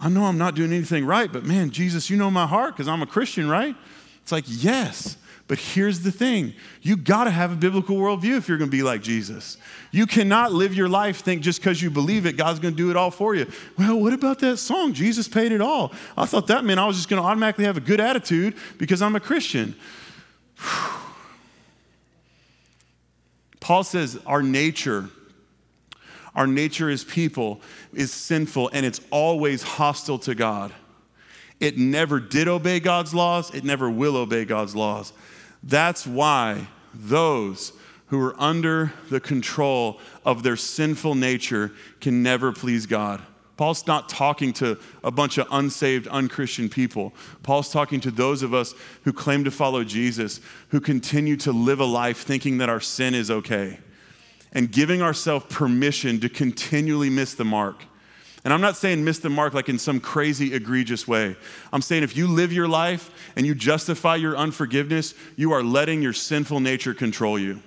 [0.00, 2.88] I know I'm not doing anything right, but man, Jesus, you know my heart because
[2.88, 3.74] I'm a Christian, right?
[4.22, 5.16] It's like, yes.
[5.46, 8.76] But here's the thing you got to have a biblical worldview if you're going to
[8.76, 9.58] be like Jesus.
[9.90, 12.90] You cannot live your life think just because you believe it, God's going to do
[12.90, 13.46] it all for you.
[13.78, 14.94] Well, what about that song?
[14.94, 15.92] Jesus paid it all.
[16.16, 19.02] I thought that meant I was just going to automatically have a good attitude because
[19.02, 19.74] I'm a Christian.
[23.60, 25.10] Paul says our nature,
[26.34, 27.60] our nature as people
[27.92, 30.72] is sinful and it's always hostile to God.
[31.60, 35.12] It never did obey God's laws, it never will obey God's laws.
[35.66, 37.72] That's why those
[38.08, 43.22] who are under the control of their sinful nature can never please God.
[43.56, 47.14] Paul's not talking to a bunch of unsaved, unchristian people.
[47.42, 51.80] Paul's talking to those of us who claim to follow Jesus, who continue to live
[51.80, 53.78] a life thinking that our sin is okay,
[54.52, 57.84] and giving ourselves permission to continually miss the mark.
[58.44, 61.34] And I'm not saying miss the mark like in some crazy, egregious way.
[61.72, 66.02] I'm saying if you live your life and you justify your unforgiveness, you are letting
[66.02, 67.62] your sinful nature control you.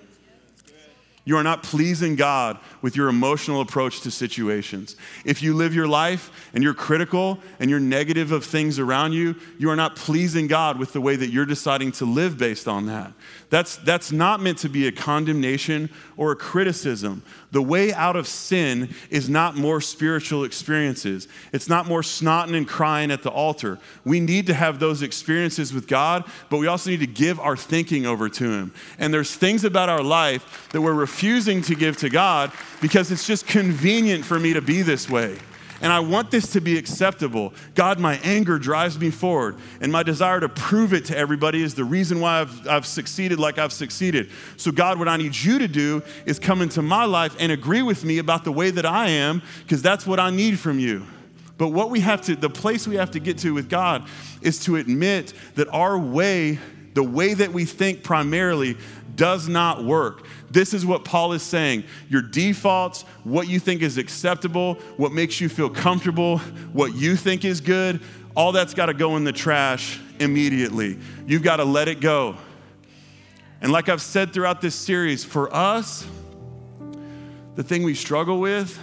[1.28, 4.96] You are not pleasing God with your emotional approach to situations.
[5.26, 9.36] If you live your life and you're critical and you're negative of things around you,
[9.58, 12.86] you are not pleasing God with the way that you're deciding to live based on
[12.86, 13.12] that.
[13.50, 17.24] That's, that's not meant to be a condemnation or a criticism.
[17.52, 21.30] The way out of sin is not more spiritual experiences.
[21.54, 23.80] It's not more snotting and crying at the altar.
[24.04, 27.56] We need to have those experiences with God, but we also need to give our
[27.56, 28.74] thinking over to Him.
[29.00, 33.26] And there's things about our life that we're refusing to give to God because it's
[33.26, 35.38] just convenient for me to be this way
[35.82, 37.54] and I want this to be acceptable.
[37.76, 41.76] God, my anger drives me forward, and my desire to prove it to everybody is
[41.76, 44.30] the reason why I've, I've succeeded like I've succeeded.
[44.58, 47.82] So, God, what I need you to do is come into my life and agree
[47.82, 51.06] with me about the way that I am, because that's what I need from you.
[51.58, 54.08] But what we have to, the place we have to get to with God
[54.42, 56.60] is to admit that our way,
[56.94, 58.78] the way that we think primarily,
[59.18, 60.26] does not work.
[60.50, 61.84] This is what Paul is saying.
[62.08, 66.38] Your defaults, what you think is acceptable, what makes you feel comfortable,
[66.72, 68.00] what you think is good,
[68.36, 70.98] all that's got to go in the trash immediately.
[71.26, 72.38] You've got to let it go.
[73.60, 76.08] And like I've said throughout this series, for us,
[77.56, 78.80] the thing we struggle with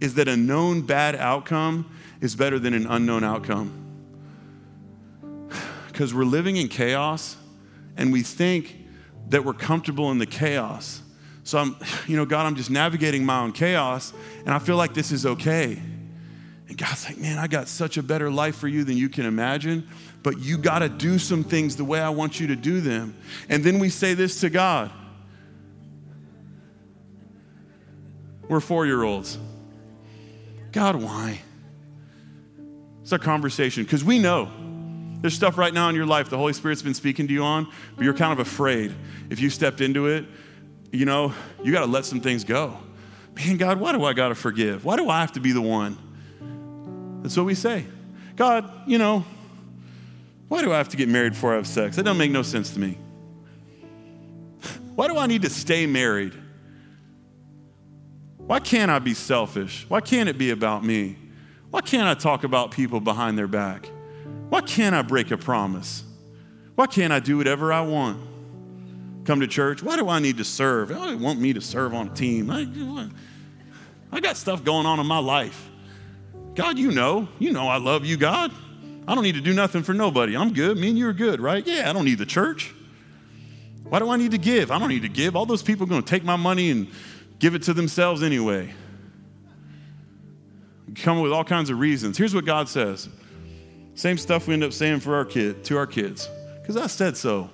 [0.00, 3.72] is that a known bad outcome is better than an unknown outcome.
[5.88, 7.38] Because we're living in chaos
[7.96, 8.85] and we think
[9.28, 11.02] that we're comfortable in the chaos.
[11.44, 14.12] So I'm, you know, God, I'm just navigating my own chaos
[14.44, 15.80] and I feel like this is okay.
[16.68, 19.24] And God's like, man, I got such a better life for you than you can
[19.24, 19.86] imagine,
[20.22, 23.16] but you got to do some things the way I want you to do them.
[23.48, 24.90] And then we say this to God
[28.48, 29.38] We're four year olds.
[30.72, 31.40] God, why?
[33.02, 34.50] It's a conversation because we know
[35.26, 37.66] there's stuff right now in your life the Holy Spirit's been speaking to you on,
[37.96, 38.94] but you're kind of afraid.
[39.28, 40.24] If you stepped into it,
[40.92, 42.78] you know, you got to let some things go.
[43.34, 44.84] Man, God, why do I got to forgive?
[44.84, 45.98] Why do I have to be the one?
[47.22, 47.86] That's what we say.
[48.36, 49.24] God, you know,
[50.46, 51.96] why do I have to get married before I have sex?
[51.96, 52.96] That don't make no sense to me.
[54.94, 56.34] Why do I need to stay married?
[58.36, 59.86] Why can't I be selfish?
[59.88, 61.16] Why can't it be about me?
[61.70, 63.90] Why can't I talk about people behind their back?
[64.66, 66.02] Can't I break a promise?
[66.74, 68.20] Why can't I do whatever I want?
[69.24, 69.82] Come to church.
[69.82, 70.90] Why do I need to serve?
[70.90, 72.50] Why do want me to serve on a team?
[72.50, 73.08] I,
[74.12, 75.70] I got stuff going on in my life.
[76.54, 77.28] God, you know.
[77.38, 78.52] You know I love you, God.
[79.08, 80.36] I don't need to do nothing for nobody.
[80.36, 80.78] I'm good.
[80.78, 81.64] Me and you are good, right?
[81.66, 82.74] Yeah, I don't need the church.
[83.84, 84.70] Why do I need to give?
[84.70, 85.36] I don't need to give.
[85.36, 86.88] All those people are going to take my money and
[87.38, 88.74] give it to themselves anyway.
[90.96, 92.18] Come up with all kinds of reasons.
[92.18, 93.08] Here's what God says
[93.96, 96.28] same stuff we end up saying for our kid, to our kids,
[96.60, 97.50] because I said so.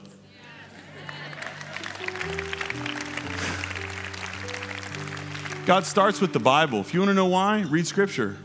[5.65, 6.81] God starts with the Bible.
[6.81, 8.37] If you want to know why, read Scripture.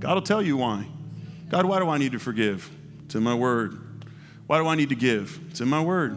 [0.00, 0.84] God will tell you why.
[1.48, 2.68] God, why do I need to forgive?
[3.04, 3.78] It's in my word.
[4.48, 5.38] Why do I need to give?
[5.50, 6.16] It's in my word.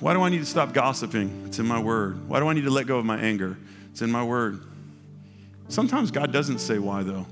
[0.00, 1.44] Why do I need to stop gossiping?
[1.46, 2.26] It's in my word.
[2.26, 3.58] Why do I need to let go of my anger?
[3.90, 4.62] It's in my word.
[5.68, 7.26] Sometimes God doesn't say why, though.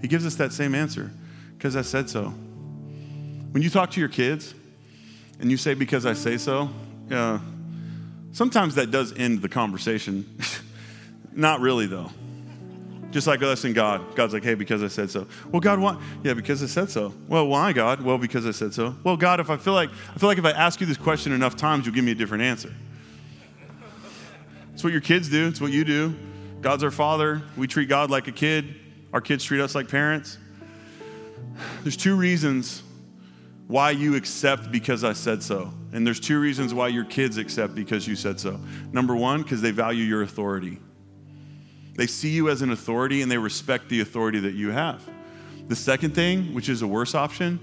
[0.00, 1.12] He gives us that same answer
[1.66, 2.26] because I said so.
[3.50, 4.54] When you talk to your kids
[5.40, 6.70] and you say, because I say so,
[7.10, 7.40] uh,
[8.30, 10.38] sometimes that does end the conversation.
[11.32, 12.12] Not really, though.
[13.10, 14.14] Just like us and God.
[14.14, 15.26] God's like, hey, because I said so.
[15.50, 16.00] Well, God, why?
[16.22, 17.12] Yeah, because I said so.
[17.26, 18.00] Well, why, God?
[18.00, 18.94] Well, because I said so.
[19.02, 21.32] Well, God, if I feel like I feel like if I ask you this question
[21.32, 22.72] enough times, you'll give me a different answer.
[24.72, 25.48] It's what your kids do.
[25.48, 26.14] It's what you do.
[26.60, 27.42] God's our father.
[27.56, 28.76] We treat God like a kid.
[29.12, 30.38] Our kids treat us like parents.
[31.82, 32.82] There's two reasons
[33.66, 35.72] why you accept because I said so.
[35.92, 38.60] And there's two reasons why your kids accept because you said so.
[38.92, 40.78] Number one, because they value your authority.
[41.96, 45.02] They see you as an authority and they respect the authority that you have.
[45.68, 47.58] The second thing, which is a worse option,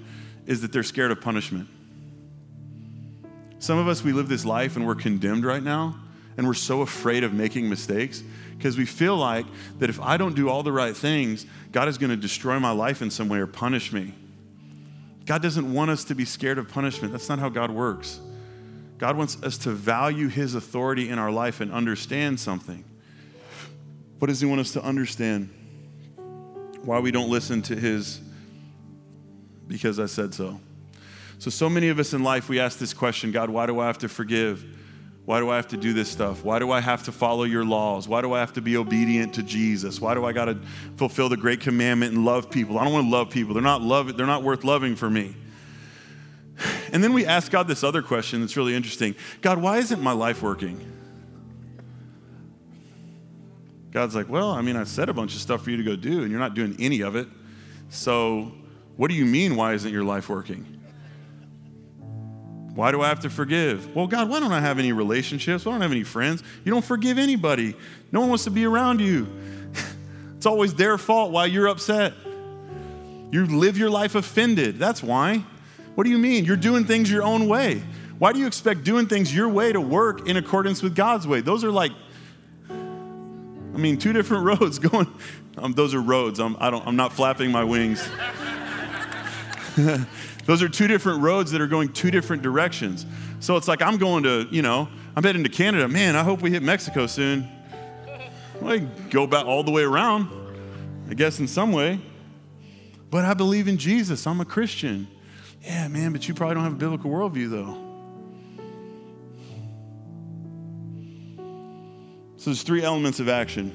[0.45, 1.69] is that they're scared of punishment.
[3.59, 5.95] Some of us, we live this life and we're condemned right now,
[6.35, 8.23] and we're so afraid of making mistakes
[8.57, 9.45] because we feel like
[9.79, 12.71] that if I don't do all the right things, God is going to destroy my
[12.71, 14.13] life in some way or punish me.
[15.25, 17.11] God doesn't want us to be scared of punishment.
[17.11, 18.19] That's not how God works.
[18.97, 22.83] God wants us to value His authority in our life and understand something.
[24.19, 25.49] What does He want us to understand?
[26.83, 28.21] Why we don't listen to His
[29.67, 30.59] because I said so.
[31.39, 33.87] So, so many of us in life, we ask this question God, why do I
[33.87, 34.79] have to forgive?
[35.25, 36.43] Why do I have to do this stuff?
[36.43, 38.09] Why do I have to follow your laws?
[38.09, 40.01] Why do I have to be obedient to Jesus?
[40.01, 40.57] Why do I got to
[40.97, 42.77] fulfill the great commandment and love people?
[42.77, 43.53] I don't want to love people.
[43.53, 45.35] They're not love they're not worth loving for me.
[46.91, 49.15] And then we ask God this other question that's really interesting.
[49.41, 50.79] God, why isn't my life working?
[53.91, 55.95] God's like, "Well, I mean, I said a bunch of stuff for you to go
[55.95, 57.27] do and you're not doing any of it.
[57.89, 58.51] So,
[58.97, 60.72] what do you mean why isn't your life working?"
[62.75, 63.95] Why do I have to forgive?
[63.95, 65.63] Well, God, why don't I have any relationships?
[65.65, 66.41] Why don't I have any friends?
[66.63, 67.75] You don't forgive anybody.
[68.11, 69.27] No one wants to be around you.
[70.37, 72.13] it's always their fault why you're upset.
[73.31, 74.79] You live your life offended.
[74.79, 75.43] That's why.
[75.95, 76.45] What do you mean?
[76.45, 77.83] You're doing things your own way.
[78.17, 81.41] Why do you expect doing things your way to work in accordance with God's way?
[81.41, 81.91] Those are like,
[82.69, 85.07] I mean, two different roads going.
[85.57, 86.39] Um, those are roads.
[86.39, 88.07] I'm, I don't, I'm not flapping my wings.
[90.45, 93.05] Those are two different roads that are going two different directions.
[93.39, 95.87] So it's like I'm going to, you know, I'm heading to Canada.
[95.87, 97.47] Man, I hope we hit Mexico soon.
[98.59, 98.79] Well, I
[99.09, 100.29] go back all the way around,
[101.09, 101.99] I guess, in some way.
[103.09, 104.25] But I believe in Jesus.
[104.27, 105.07] I'm a Christian.
[105.61, 107.77] Yeah, man, but you probably don't have a biblical worldview, though.
[112.37, 113.71] So there's three elements of action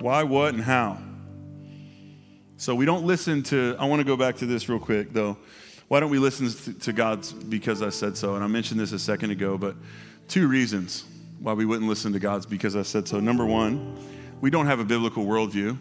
[0.00, 0.98] why, what, and how.
[2.58, 5.36] So we don't listen to, I want to go back to this real quick though.
[5.86, 8.34] Why don't we listen to God's because I said so?
[8.34, 9.76] And I mentioned this a second ago, but
[10.26, 11.04] two reasons
[11.38, 13.20] why we wouldn't listen to God's because I said so.
[13.20, 13.96] Number one,
[14.40, 15.78] we don't have a biblical worldview.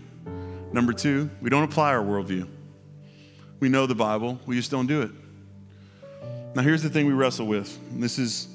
[0.71, 2.47] Number two, we don't apply our worldview.
[3.59, 5.11] We know the Bible, we just don't do it.
[6.55, 7.75] Now, here's the thing we wrestle with.
[7.99, 8.47] This is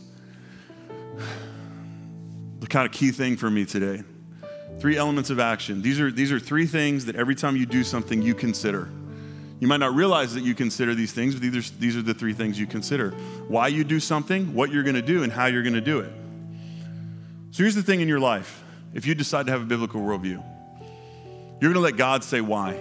[2.61, 4.05] the kind of key thing for me today.
[4.79, 5.83] Three elements of action.
[5.83, 8.89] These are, these are three things that every time you do something, you consider.
[9.61, 12.14] You might not realize that you consider these things, but these are, these are the
[12.14, 13.11] three things you consider
[13.47, 16.01] why you do something, what you're going to do, and how you're going to do
[16.01, 16.12] it.
[17.53, 20.43] So here's the thing in your life if you decide to have a biblical worldview,
[21.61, 22.77] you're going to let God say why.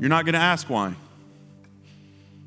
[0.00, 0.94] You're not going to ask why.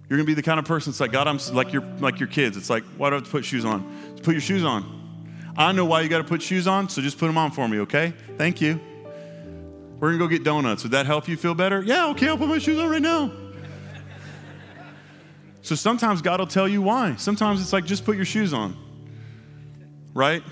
[0.10, 2.20] You're going to be the kind of person that's like, God, I'm like your, like
[2.20, 2.58] your kids.
[2.58, 4.12] It's like, why do I have to put shoes on?
[4.12, 5.03] Just put your shoes on.
[5.56, 7.68] I know why you got to put shoes on, so just put them on for
[7.68, 8.14] me, okay?
[8.38, 8.80] Thank you.
[10.00, 10.84] We're going to go get donuts.
[10.84, 11.82] Would that help you feel better?
[11.82, 13.32] Yeah, okay, I'll put my shoes on right now.
[15.62, 17.16] So sometimes God will tell you why.
[17.16, 18.76] Sometimes it's like, just put your shoes on,
[20.14, 20.44] right?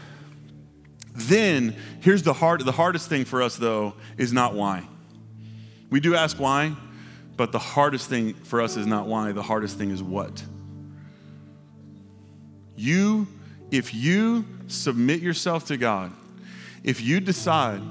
[1.13, 4.87] Then, here's the hard, the hardest thing for us, though, is not why.
[5.89, 6.73] We do ask why,
[7.35, 9.33] but the hardest thing for us is not why.
[9.33, 10.41] The hardest thing is what.
[12.77, 13.27] You,
[13.71, 16.11] if you submit yourself to God,
[16.83, 17.81] if you decide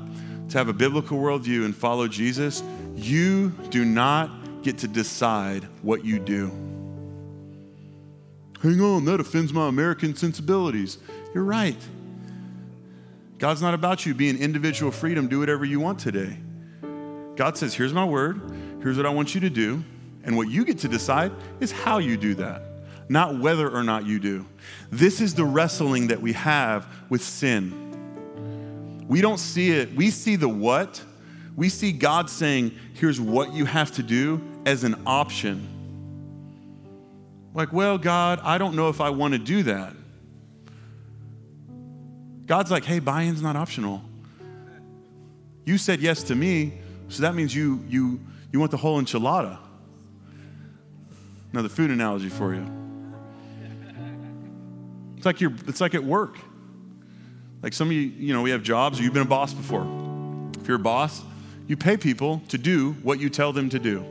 [0.51, 2.63] to have a biblical worldview and follow Jesus,
[2.95, 6.49] you do not get to decide what you do.
[8.63, 10.99] Hang on, that offends my American sensibilities.
[11.35, 11.79] You're right.
[13.39, 16.37] God's not about you being individual freedom, do whatever you want today.
[17.37, 18.43] God says, here's my word,
[18.83, 19.83] here's what I want you to do,
[20.25, 22.70] and what you get to decide is how you do that
[23.11, 24.47] not whether or not you do.
[24.89, 29.05] This is the wrestling that we have with sin.
[29.09, 31.03] We don't see it, we see the what.
[31.57, 35.67] We see God saying, here's what you have to do as an option.
[37.53, 39.93] Like, well, God, I don't know if I want to do that.
[42.47, 44.03] God's like, hey, buy in's not optional.
[45.65, 46.75] You said yes to me,
[47.09, 48.21] so that means you, you,
[48.53, 49.59] you want the whole enchilada.
[51.53, 52.80] Another food analogy for you.
[55.21, 56.39] It's like you're, it's like at work.
[57.63, 59.87] Like some of you, you know, we have jobs, or you've been a boss before.
[60.59, 61.21] If you're a boss,
[61.67, 64.03] you pay people to do what you tell them to do.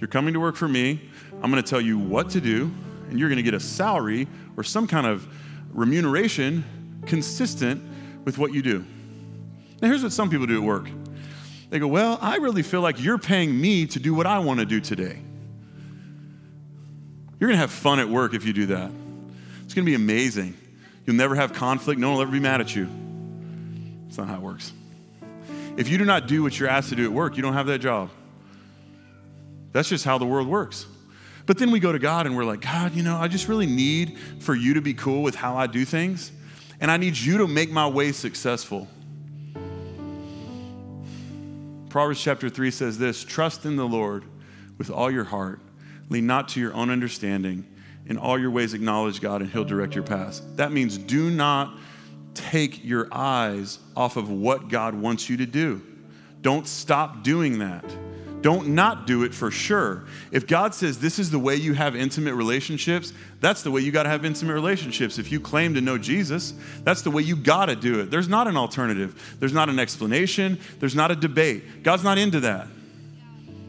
[0.00, 1.08] You're coming to work for me,
[1.40, 2.68] I'm to tell you what to do,
[3.10, 4.26] and you're to get a salary
[4.56, 5.24] or some kind of
[5.72, 6.64] remuneration
[7.06, 7.80] consistent
[8.24, 8.84] with what you do.
[9.80, 10.88] Now, here's what some people do at work
[11.70, 14.58] they go, Well, I really feel like you're paying me to do what I want
[14.58, 15.20] to do today.
[17.38, 18.90] You're to have fun at work if you do that.
[19.72, 20.54] It's going to be amazing.
[21.06, 21.98] You'll never have conflict.
[21.98, 22.90] No one will ever be mad at you.
[24.06, 24.70] It's not how it works.
[25.78, 27.68] If you do not do what you're asked to do at work, you don't have
[27.68, 28.10] that job.
[29.72, 30.84] That's just how the world works.
[31.46, 33.64] But then we go to God and we're like, God, you know, I just really
[33.64, 36.32] need for you to be cool with how I do things.
[36.78, 38.88] And I need you to make my way successful.
[41.88, 44.24] Proverbs chapter 3 says this Trust in the Lord
[44.76, 45.60] with all your heart,
[46.10, 47.66] lean not to your own understanding.
[48.06, 50.42] In all your ways, acknowledge God, and He'll direct your paths.
[50.56, 51.76] That means do not
[52.34, 55.82] take your eyes off of what God wants you to do.
[56.40, 57.84] Don't stop doing that.
[58.42, 60.04] Don't not do it for sure.
[60.32, 63.92] If God says this is the way you have intimate relationships, that's the way you
[63.92, 65.18] got to have intimate relationships.
[65.18, 68.10] If you claim to know Jesus, that's the way you got to do it.
[68.10, 71.84] There's not an alternative, there's not an explanation, there's not a debate.
[71.84, 72.66] God's not into that.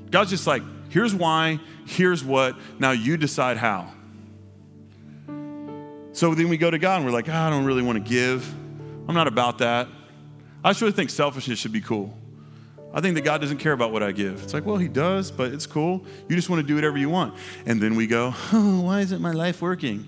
[0.10, 3.92] God's just like, here's why, here's what, now you decide how.
[6.14, 8.10] So then we go to God and we're like, oh, I don't really want to
[8.10, 8.48] give.
[9.08, 9.88] I'm not about that.
[10.64, 12.16] I just really think selfishness should be cool.
[12.94, 14.44] I think that God doesn't care about what I give.
[14.44, 16.06] It's like, well, He does, but it's cool.
[16.30, 17.34] You just want to do whatever you want.
[17.66, 20.08] And then we go, oh, why isn't my life working?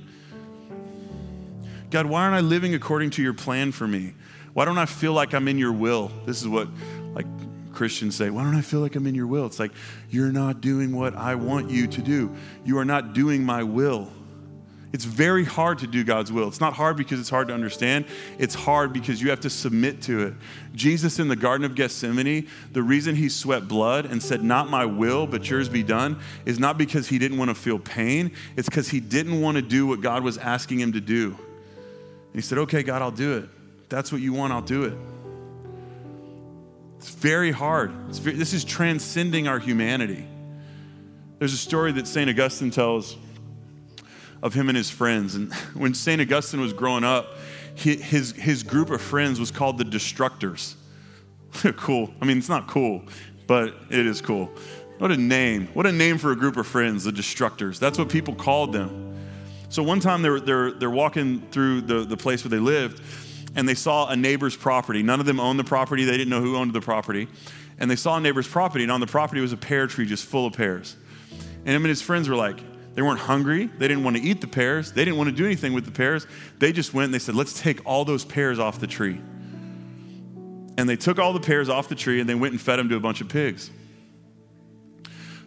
[1.89, 4.13] God, why aren't I living according to your plan for me?
[4.53, 6.11] Why don't I feel like I'm in your will?
[6.25, 6.67] This is what
[7.13, 7.25] like
[7.73, 9.47] Christians say, why don't I feel like I'm in your will?
[9.47, 9.71] It's like,
[10.09, 12.35] you're not doing what I want you to do.
[12.63, 14.11] You are not doing my will.
[14.95, 16.47] It's very hard to do God's will.
[16.47, 18.05] It's not hard because it's hard to understand.
[18.39, 20.33] It's hard because you have to submit to it.
[20.73, 24.85] Jesus in the Garden of Gethsemane, the reason he sweat blood and said, Not my
[24.85, 28.31] will, but yours be done, is not because he didn't want to feel pain.
[28.55, 31.35] It's because he didn't want to do what God was asking him to do.
[31.35, 33.49] And he said, Okay, God, I'll do it.
[33.89, 34.97] that's what you want, I'll do it.
[36.99, 37.91] It's very hard.
[38.07, 40.25] It's very, this is transcending our humanity.
[41.37, 42.29] There's a story that St.
[42.29, 43.17] Augustine tells
[44.45, 45.33] of him and his friends.
[45.33, 46.21] And when St.
[46.21, 47.33] Augustine was growing up,
[47.73, 50.75] his, his group of friends was called the Destructors.
[51.75, 52.13] cool.
[52.21, 53.03] I mean, it's not cool,
[53.47, 54.51] but it is cool.
[54.99, 55.67] What a name.
[55.73, 57.79] What a name for a group of friends, the Destructors.
[57.79, 59.17] That's what people called them.
[59.69, 63.01] So one time they're, they're, they're walking through the, the place where they lived,
[63.55, 65.01] and they saw a neighbor's property.
[65.01, 67.27] None of them owned the property, they didn't know who owned the property.
[67.79, 70.23] And they saw a neighbor's property, and on the property was a pear tree just
[70.23, 70.95] full of pears.
[71.65, 72.59] And him and his friends were like,
[72.95, 73.67] they weren't hungry.
[73.67, 74.93] They didn't want to eat the pears.
[74.93, 76.25] They didn't want to do anything with the pears.
[76.59, 79.21] They just went and they said, let's take all those pears off the tree.
[80.77, 82.89] And they took all the pears off the tree and they went and fed them
[82.89, 83.69] to a bunch of pigs.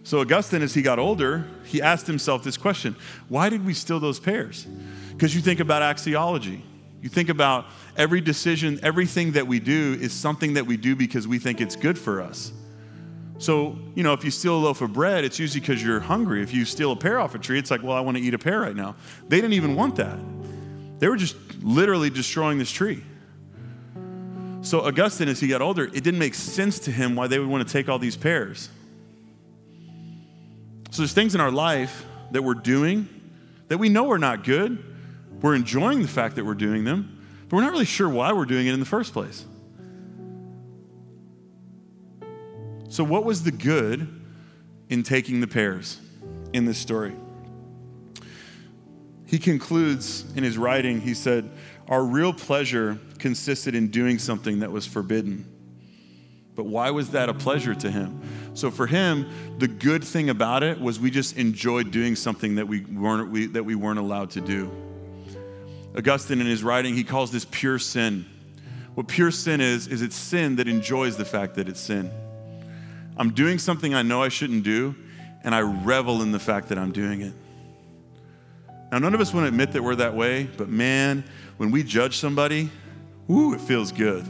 [0.05, 2.97] So Augustine, as he got older, he asked himself this question
[3.29, 4.67] Why did we steal those pears?
[5.13, 6.63] Because you think about axiology.
[7.01, 11.29] You think about every decision, everything that we do is something that we do because
[11.29, 12.53] we think it's good for us.
[13.39, 16.43] So, you know, if you steal a loaf of bread, it's usually because you're hungry.
[16.43, 18.35] If you steal a pear off a tree, it's like, well, I want to eat
[18.35, 18.97] a pear right now.
[19.29, 20.19] They didn't even want that.
[20.99, 23.03] They were just literally destroying this tree.
[24.63, 27.49] So, Augustine, as he got older, it didn't make sense to him why they would
[27.49, 28.69] want to take all these pears.
[30.91, 33.09] So, there's things in our life that we're doing
[33.69, 34.85] that we know are not good.
[35.41, 38.47] We're enjoying the fact that we're doing them, but we're not really sure why we're
[38.47, 39.45] doing it in the first place.
[42.89, 44.09] So, what was the good
[44.89, 46.01] in taking the pears
[46.55, 47.15] in this story?
[49.27, 51.51] He concludes in his writing, he said,
[51.87, 55.45] Our real pleasure consisted in doing something that was forbidden.
[56.55, 58.23] But why was that a pleasure to him?
[58.55, 59.29] So for him,
[59.59, 63.47] the good thing about it was we just enjoyed doing something that we weren't, we,
[63.49, 64.71] that we weren't allowed to do.
[65.95, 68.25] Augustine, in his writing, he calls this pure sin.
[68.95, 72.11] What pure sin is, is it's sin that enjoys the fact that it's sin.
[73.19, 74.95] I'm doing something I know I shouldn't do,
[75.43, 77.35] and I revel in the fact that I'm doing it.
[78.93, 81.25] Now, none of us want to admit that we're that way, but man,
[81.59, 82.71] when we judge somebody,
[83.29, 84.25] ooh, it feels good.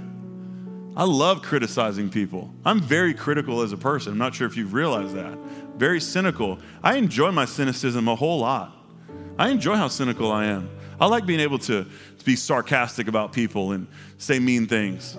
[0.97, 2.53] I love criticizing people.
[2.65, 4.13] I'm very critical as a person.
[4.13, 5.39] I'm not sure if you've realized that.
[5.77, 6.59] Very cynical.
[6.83, 8.75] I enjoy my cynicism a whole lot.
[9.39, 10.69] I enjoy how cynical I am.
[11.01, 13.87] I like being able to, to be sarcastic about people and
[14.17, 15.17] say mean things.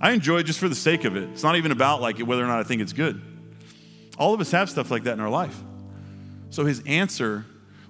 [0.00, 1.24] I enjoy it just for the sake of it.
[1.30, 3.20] It's not even about like whether or not I think it's good.
[4.18, 5.58] All of us have stuff like that in our life.
[6.50, 7.44] So his answer,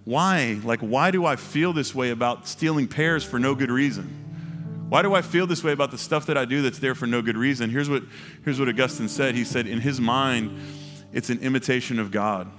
[0.05, 0.61] why?
[0.63, 4.87] Like, why do I feel this way about stealing pears for no good reason?
[4.89, 7.07] Why do I feel this way about the stuff that I do that's there for
[7.07, 7.71] no good reason?
[7.71, 8.03] Here's what,
[8.45, 9.37] here's what Augustine said.
[9.37, 10.59] He said, in his mind,
[11.13, 12.51] it's an imitation of God.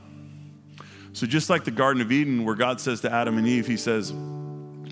[1.13, 3.75] So, just like the Garden of Eden, where God says to Adam and Eve, He
[3.75, 4.11] says,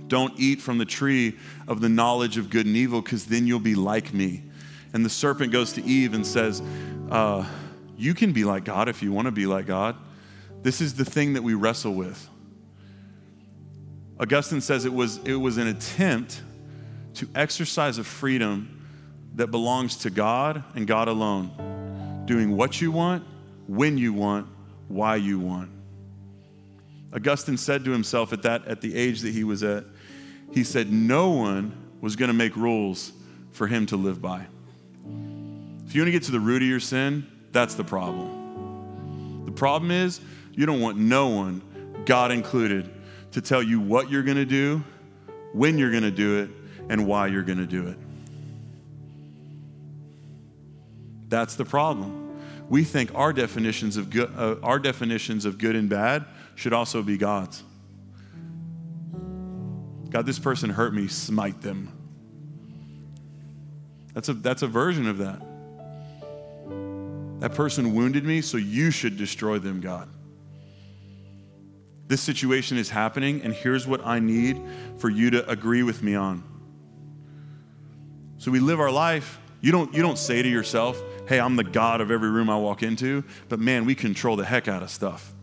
[0.07, 3.59] Don't eat from the tree of the knowledge of good and evil, because then you'll
[3.59, 4.43] be like me.
[4.93, 6.61] And the serpent goes to Eve and says,
[7.09, 7.45] uh,
[7.97, 9.95] You can be like God if you want to be like God.
[10.61, 12.27] This is the thing that we wrestle with.
[14.19, 16.41] Augustine says it was, it was an attempt
[17.15, 18.75] to exercise a freedom
[19.35, 22.23] that belongs to God and God alone.
[22.25, 23.23] Doing what you want,
[23.67, 24.47] when you want,
[24.87, 25.71] why you want.
[27.13, 29.85] Augustine said to himself at that at the age that he was at,
[30.53, 33.13] he said, No one was going to make rules
[33.51, 34.47] for him to live by.
[35.85, 39.43] If you want to get to the root of your sin, that's the problem.
[39.45, 40.21] The problem is
[40.53, 42.89] you don't want no one, God included,
[43.31, 44.83] to tell you what you're going to do,
[45.53, 46.49] when you're going to do it,
[46.89, 47.97] and why you're going to do it.
[51.29, 52.39] That's the problem.
[52.69, 56.25] We think our definitions of good, uh, our definitions of good and bad
[56.55, 57.63] should also be God's.
[60.09, 61.98] God, this person hurt me, smite them.
[64.13, 65.41] That's a, that's a version of that.
[67.39, 70.09] That person wounded me, so you should destroy them, God.
[72.07, 74.61] This situation is happening, and here's what I need
[74.97, 76.43] for you to agree with me on.
[78.39, 79.39] So we live our life.
[79.61, 82.57] You don't, you don't say to yourself, hey, I'm the God of every room I
[82.57, 85.33] walk into, but man, we control the heck out of stuff.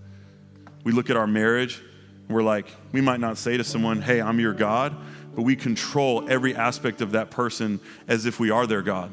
[0.85, 1.83] We look at our marriage,
[2.29, 4.97] we're like, we might not say to someone, hey, I'm your God,
[5.37, 9.13] but we control every aspect of that person as if we are their God.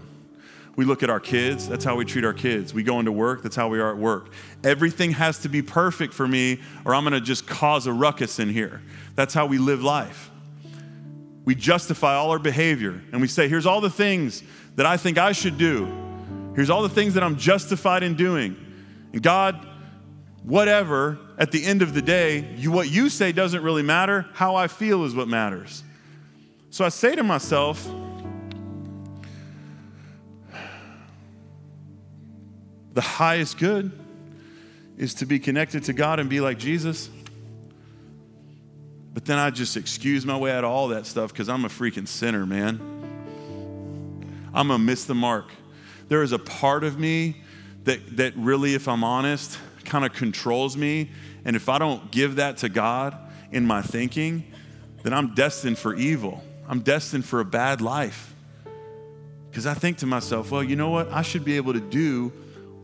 [0.77, 2.73] We look at our kids, that's how we treat our kids.
[2.73, 4.29] We go into work, that's how we are at work.
[4.63, 8.49] Everything has to be perfect for me, or I'm gonna just cause a ruckus in
[8.49, 8.81] here.
[9.15, 10.31] That's how we live life.
[11.43, 14.43] We justify all our behavior and we say, here's all the things
[14.77, 15.91] that I think I should do.
[16.55, 18.55] Here's all the things that I'm justified in doing.
[19.11, 19.67] And God,
[20.43, 24.25] whatever, at the end of the day, you, what you say doesn't really matter.
[24.33, 25.83] How I feel is what matters.
[26.73, 27.87] So I say to myself,
[32.95, 33.91] the highest good
[34.97, 37.11] is to be connected to God and be like Jesus.
[39.13, 41.67] But then I just excuse my way out of all that stuff because I'm a
[41.67, 42.79] freaking sinner, man.
[44.51, 45.51] I'm going to miss the mark.
[46.07, 47.43] There is a part of me
[47.83, 51.11] that, that really, if I'm honest, kind of controls me.
[51.45, 53.15] And if I don't give that to God
[53.51, 54.51] in my thinking,
[55.03, 56.43] then I'm destined for evil.
[56.67, 58.33] I'm destined for a bad life.
[59.49, 61.11] Because I think to myself, well, you know what?
[61.11, 62.33] I should be able to do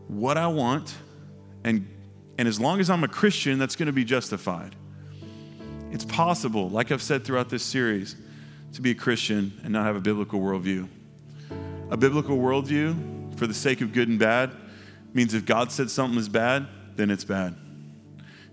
[0.06, 0.94] what I want,
[1.64, 1.88] and,
[2.38, 4.76] and as long as I'm a Christian, that's going to be justified.
[5.90, 8.16] It's possible, like I've said throughout this series,
[8.74, 10.88] to be a Christian and not have a biblical worldview.
[11.90, 14.52] A biblical worldview, for the sake of good and bad,
[15.12, 17.56] means if God said something is bad, then it's bad.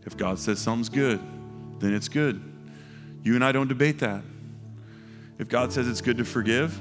[0.05, 1.19] If God says something's good,
[1.79, 2.41] then it's good.
[3.23, 4.23] You and I don't debate that.
[5.39, 6.79] If God says it's good to forgive,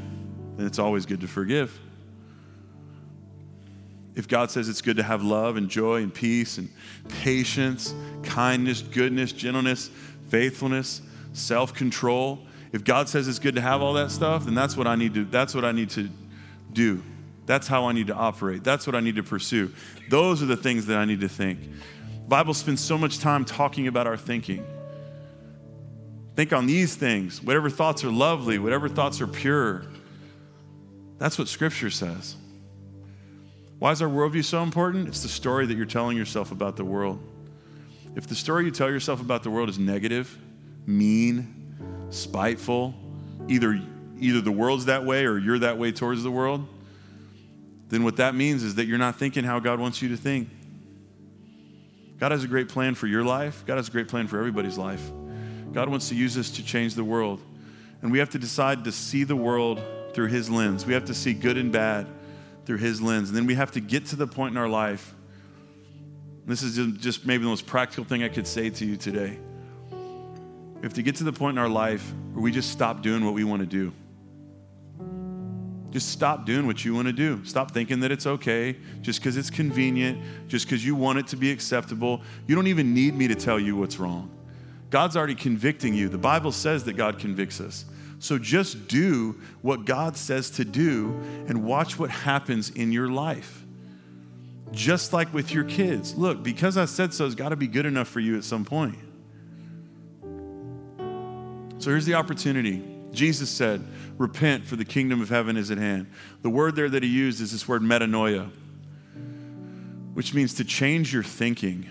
[0.56, 1.78] then it's always good to forgive
[4.16, 6.70] if God says it's good to have love and joy and peace and
[7.20, 9.90] patience, kindness, goodness, gentleness,
[10.30, 11.02] faithfulness,
[11.34, 12.40] self-control,
[12.72, 15.14] if God says it's good to have all that stuff, then that's what I need
[15.14, 16.08] to that's what I need to
[16.72, 17.02] do.
[17.44, 18.64] That's how I need to operate.
[18.64, 19.72] That's what I need to pursue.
[20.10, 21.60] Those are the things that I need to think.
[21.60, 24.66] The Bible spends so much time talking about our thinking.
[26.36, 27.42] Think on these things.
[27.42, 29.86] Whatever thoughts are lovely, whatever thoughts are pure.
[31.18, 32.36] That's what scripture says.
[33.78, 35.08] Why is our worldview so important?
[35.08, 37.20] It's the story that you're telling yourself about the world.
[38.14, 40.38] If the story you tell yourself about the world is negative,
[40.86, 42.94] mean, spiteful,
[43.48, 43.80] either,
[44.18, 46.66] either the world's that way or you're that way towards the world,
[47.88, 50.50] then what that means is that you're not thinking how God wants you to think.
[52.18, 53.64] God has a great plan for your life.
[53.66, 55.10] God has a great plan for everybody's life.
[55.76, 57.38] God wants to use us to change the world.
[58.00, 59.78] And we have to decide to see the world
[60.14, 60.86] through His lens.
[60.86, 62.06] We have to see good and bad
[62.64, 63.28] through His lens.
[63.28, 65.14] And then we have to get to the point in our life.
[66.46, 69.38] This is just maybe the most practical thing I could say to you today.
[69.90, 73.22] We have to get to the point in our life where we just stop doing
[73.22, 73.92] what we want to do.
[75.90, 77.44] Just stop doing what you want to do.
[77.44, 81.36] Stop thinking that it's okay just because it's convenient, just because you want it to
[81.36, 82.22] be acceptable.
[82.46, 84.30] You don't even need me to tell you what's wrong.
[84.90, 86.08] God's already convicting you.
[86.08, 87.84] The Bible says that God convicts us.
[88.18, 93.64] So just do what God says to do and watch what happens in your life.
[94.72, 96.16] Just like with your kids.
[96.16, 98.64] Look, because I said so has got to be good enough for you at some
[98.64, 98.98] point.
[101.78, 102.82] So here's the opportunity.
[103.12, 103.86] Jesus said,
[104.18, 106.06] Repent, for the kingdom of heaven is at hand.
[106.42, 108.50] The word there that he used is this word metanoia,
[110.14, 111.86] which means to change your thinking.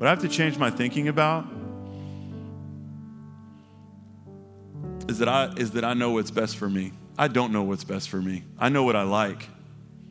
[0.00, 1.44] What I have to change my thinking about
[5.10, 6.92] is that I is that I know what's best for me.
[7.18, 8.44] I don't know what's best for me.
[8.58, 9.46] I know what I like.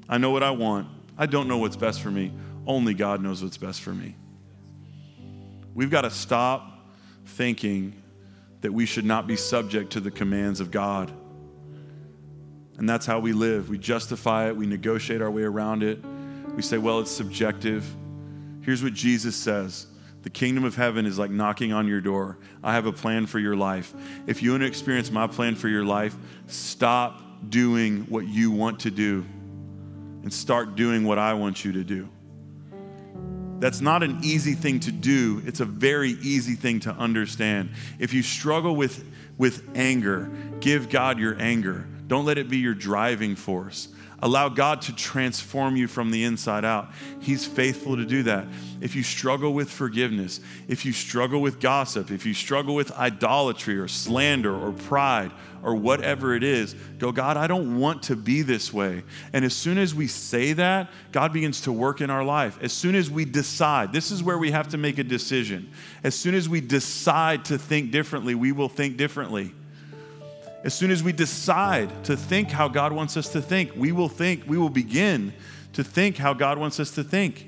[0.08, 0.88] I know what I want.
[1.18, 2.32] I don't know what's best for me.
[2.68, 4.16] Only God knows what's best for me.
[5.74, 6.86] We've got to stop
[7.26, 8.00] thinking
[8.62, 11.12] that we should not be subject to the commands of God.
[12.78, 13.70] And that's how we live.
[13.70, 15.98] We justify it, we negotiate our way around it.
[16.56, 17.92] We say, well, it's subjective.
[18.70, 19.88] Here's what Jesus says
[20.22, 22.38] The kingdom of heaven is like knocking on your door.
[22.64, 23.96] I have a plan for your life.
[24.28, 26.16] If you want to experience my plan for your life,
[26.46, 27.20] stop
[27.50, 29.26] doing what you want to do
[30.22, 32.10] and start doing what I want you to do.
[33.58, 35.42] That's not an easy thing to do.
[35.48, 37.72] It's a very easy thing to understand.
[37.98, 39.04] If you struggle with,
[39.40, 40.30] with anger,
[40.60, 41.88] give God your anger.
[42.10, 43.88] Don't let it be your driving force.
[44.22, 46.90] Allow God to transform you from the inside out.
[47.22, 48.48] He's faithful to do that.
[48.82, 53.78] If you struggle with forgiveness, if you struggle with gossip, if you struggle with idolatry
[53.78, 55.32] or slander or pride
[55.62, 59.04] or whatever it is, go, God, I don't want to be this way.
[59.32, 62.58] And as soon as we say that, God begins to work in our life.
[62.62, 65.72] As soon as we decide, this is where we have to make a decision.
[66.04, 69.54] As soon as we decide to think differently, we will think differently.
[70.64, 74.10] As soon as we decide to think how God wants us to think, we will
[74.10, 75.34] think, we will begin
[75.74, 77.46] to think how God wants us to think.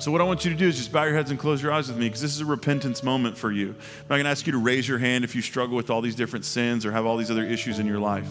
[0.00, 1.72] So, what I want you to do is just bow your heads and close your
[1.72, 3.68] eyes with me because this is a repentance moment for you.
[3.68, 6.00] I'm not going to ask you to raise your hand if you struggle with all
[6.00, 8.28] these different sins or have all these other issues in your life.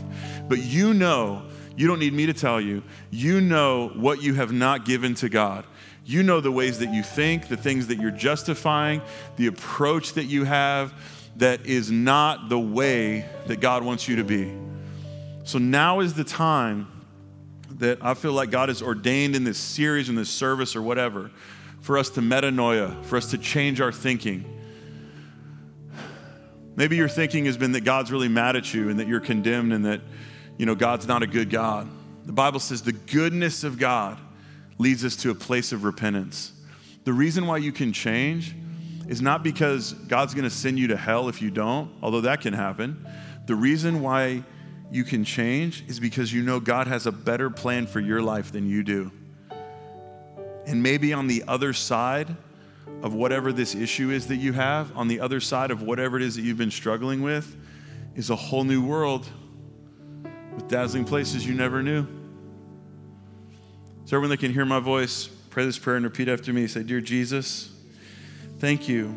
[0.48, 1.46] But you know,
[1.78, 5.30] you don't need me to tell you, you know what you have not given to
[5.30, 5.66] God.
[6.06, 9.02] You know the ways that you think, the things that you're justifying,
[9.38, 10.94] the approach that you have
[11.38, 14.52] that is not the way that God wants you to be.
[15.44, 16.88] So now is the time
[17.72, 21.32] that I feel like God has ordained in this series, in this service, or whatever,
[21.82, 24.46] for us to metanoia, for us to change our thinking.
[26.76, 29.74] Maybe your thinking has been that God's really mad at you and that you're condemned
[29.74, 30.02] and that,
[30.58, 31.90] you know, God's not a good God.
[32.26, 34.18] The Bible says the goodness of God
[34.78, 36.52] leads us to a place of repentance.
[37.04, 38.56] The reason why you can change
[39.14, 42.42] is not because God's going to send you to hell if you don't, although that
[42.42, 43.08] can happen.
[43.46, 44.44] The reason why
[44.90, 48.52] you can change is because you know God has a better plan for your life
[48.52, 49.12] than you do.
[50.66, 52.36] And maybe on the other side
[53.04, 56.24] of whatever this issue is that you have, on the other side of whatever it
[56.24, 57.56] is that you've been struggling with,
[58.16, 59.28] is a whole new world
[60.56, 62.08] with dazzling places you never knew.
[64.06, 66.66] So, everyone that can hear my voice, pray this prayer and repeat after me.
[66.66, 67.73] Say, Dear Jesus,
[68.64, 69.14] Thank you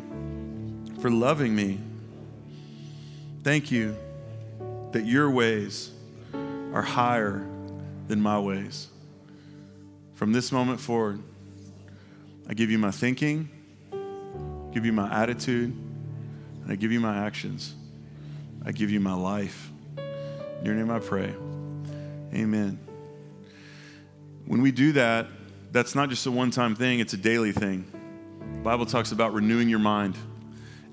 [0.99, 1.79] for loving me.
[3.43, 3.95] Thank you
[4.91, 5.89] that your ways
[6.73, 7.47] are higher
[8.09, 8.89] than my ways.
[10.15, 11.21] From this moment forward,
[12.49, 13.47] I give you my thinking,
[14.73, 15.73] give you my attitude,
[16.63, 17.73] and I give you my actions.
[18.65, 19.71] I give you my life.
[20.59, 21.33] In your name I pray.
[22.33, 22.77] Amen.
[24.45, 25.27] When we do that,
[25.71, 27.89] that's not just a one time thing, it's a daily thing.
[28.63, 30.15] Bible talks about renewing your mind.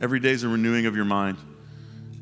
[0.00, 1.38] Every day is a renewing of your mind.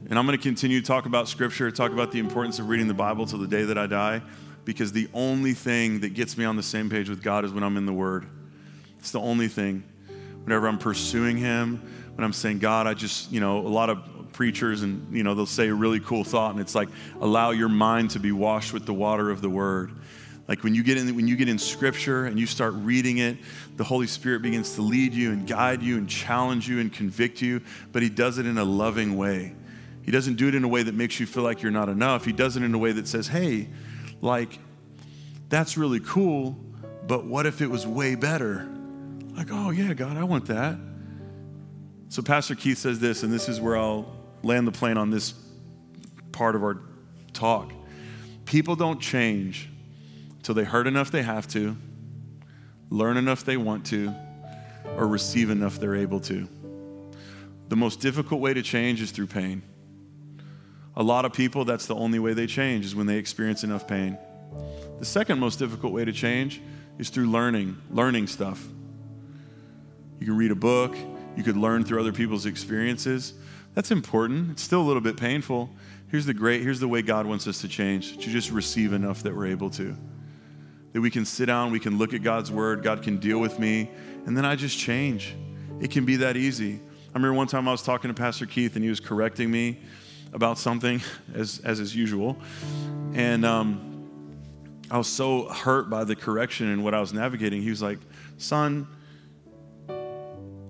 [0.08, 2.88] And I'm going to continue to talk about scripture, talk about the importance of reading
[2.88, 4.22] the Bible till the day that I die,
[4.64, 7.64] because the only thing that gets me on the same page with God is when
[7.64, 8.26] I'm in the Word.
[8.98, 9.84] It's the only thing.
[10.44, 11.82] Whenever I'm pursuing Him,
[12.14, 15.34] when I'm saying, God, I just, you know, a lot of preachers and, you know,
[15.34, 16.88] they'll say a really cool thought, and it's like,
[17.20, 19.92] allow your mind to be washed with the water of the Word.
[20.48, 23.38] Like when you get in when you get in scripture and you start reading it,
[23.76, 27.40] the Holy Spirit begins to lead you and guide you and challenge you and convict
[27.40, 27.62] you,
[27.92, 29.54] but he does it in a loving way.
[30.02, 32.24] He doesn't do it in a way that makes you feel like you're not enough.
[32.24, 33.68] He does it in a way that says, "Hey,
[34.20, 34.58] like
[35.48, 36.58] that's really cool,
[37.06, 38.68] but what if it was way better?"
[39.36, 40.76] Like, "Oh yeah, God, I want that."
[42.08, 45.32] So Pastor Keith says this and this is where I'll land the plane on this
[46.32, 46.80] part of our
[47.32, 47.72] talk.
[48.44, 49.70] People don't change
[50.42, 51.76] till they hurt enough they have to,
[52.90, 54.14] learn enough they want to,
[54.96, 56.48] or receive enough they're able to.
[57.68, 59.62] The most difficult way to change is through pain.
[60.94, 63.88] A lot of people, that's the only way they change, is when they experience enough
[63.88, 64.18] pain.
[64.98, 66.60] The second most difficult way to change
[66.98, 68.62] is through learning, learning stuff.
[70.20, 70.94] You can read a book,
[71.36, 73.32] you could learn through other people's experiences.
[73.74, 74.50] That's important.
[74.50, 75.70] It's still a little bit painful.
[76.08, 79.22] Here's the great, here's the way God wants us to change to just receive enough
[79.22, 79.96] that we're able to
[80.92, 83.58] that we can sit down, we can look at God's word, God can deal with
[83.58, 83.90] me,
[84.26, 85.34] and then I just change.
[85.80, 86.80] It can be that easy.
[87.14, 89.78] I remember one time I was talking to Pastor Keith and he was correcting me
[90.32, 91.00] about something,
[91.34, 92.36] as, as is usual.
[93.14, 94.08] And um,
[94.90, 97.62] I was so hurt by the correction and what I was navigating.
[97.62, 97.98] He was like,
[98.38, 98.86] Son,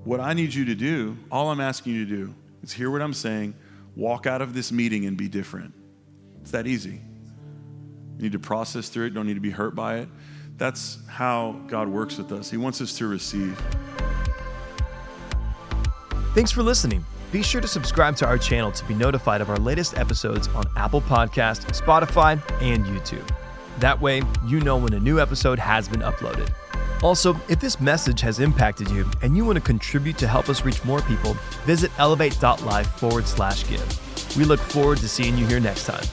[0.04, 3.02] what I need you to do, all I'm asking you to do is hear what
[3.02, 3.54] I'm saying,
[3.94, 5.74] walk out of this meeting and be different.
[6.40, 7.00] It's that easy.
[8.16, 10.08] You need to process through it, don't need to be hurt by it.
[10.58, 12.50] That's how God works with us.
[12.50, 13.60] He wants us to receive.
[16.34, 17.04] Thanks for listening.
[17.32, 20.64] Be sure to subscribe to our channel to be notified of our latest episodes on
[20.76, 23.26] Apple Podcast, Spotify, and YouTube.
[23.78, 26.52] That way, you know when a new episode has been uploaded.
[27.02, 30.64] Also, if this message has impacted you and you want to contribute to help us
[30.64, 31.34] reach more people,
[31.64, 34.36] visit elevate.life forward slash give.
[34.36, 36.04] We look forward to seeing you here next time.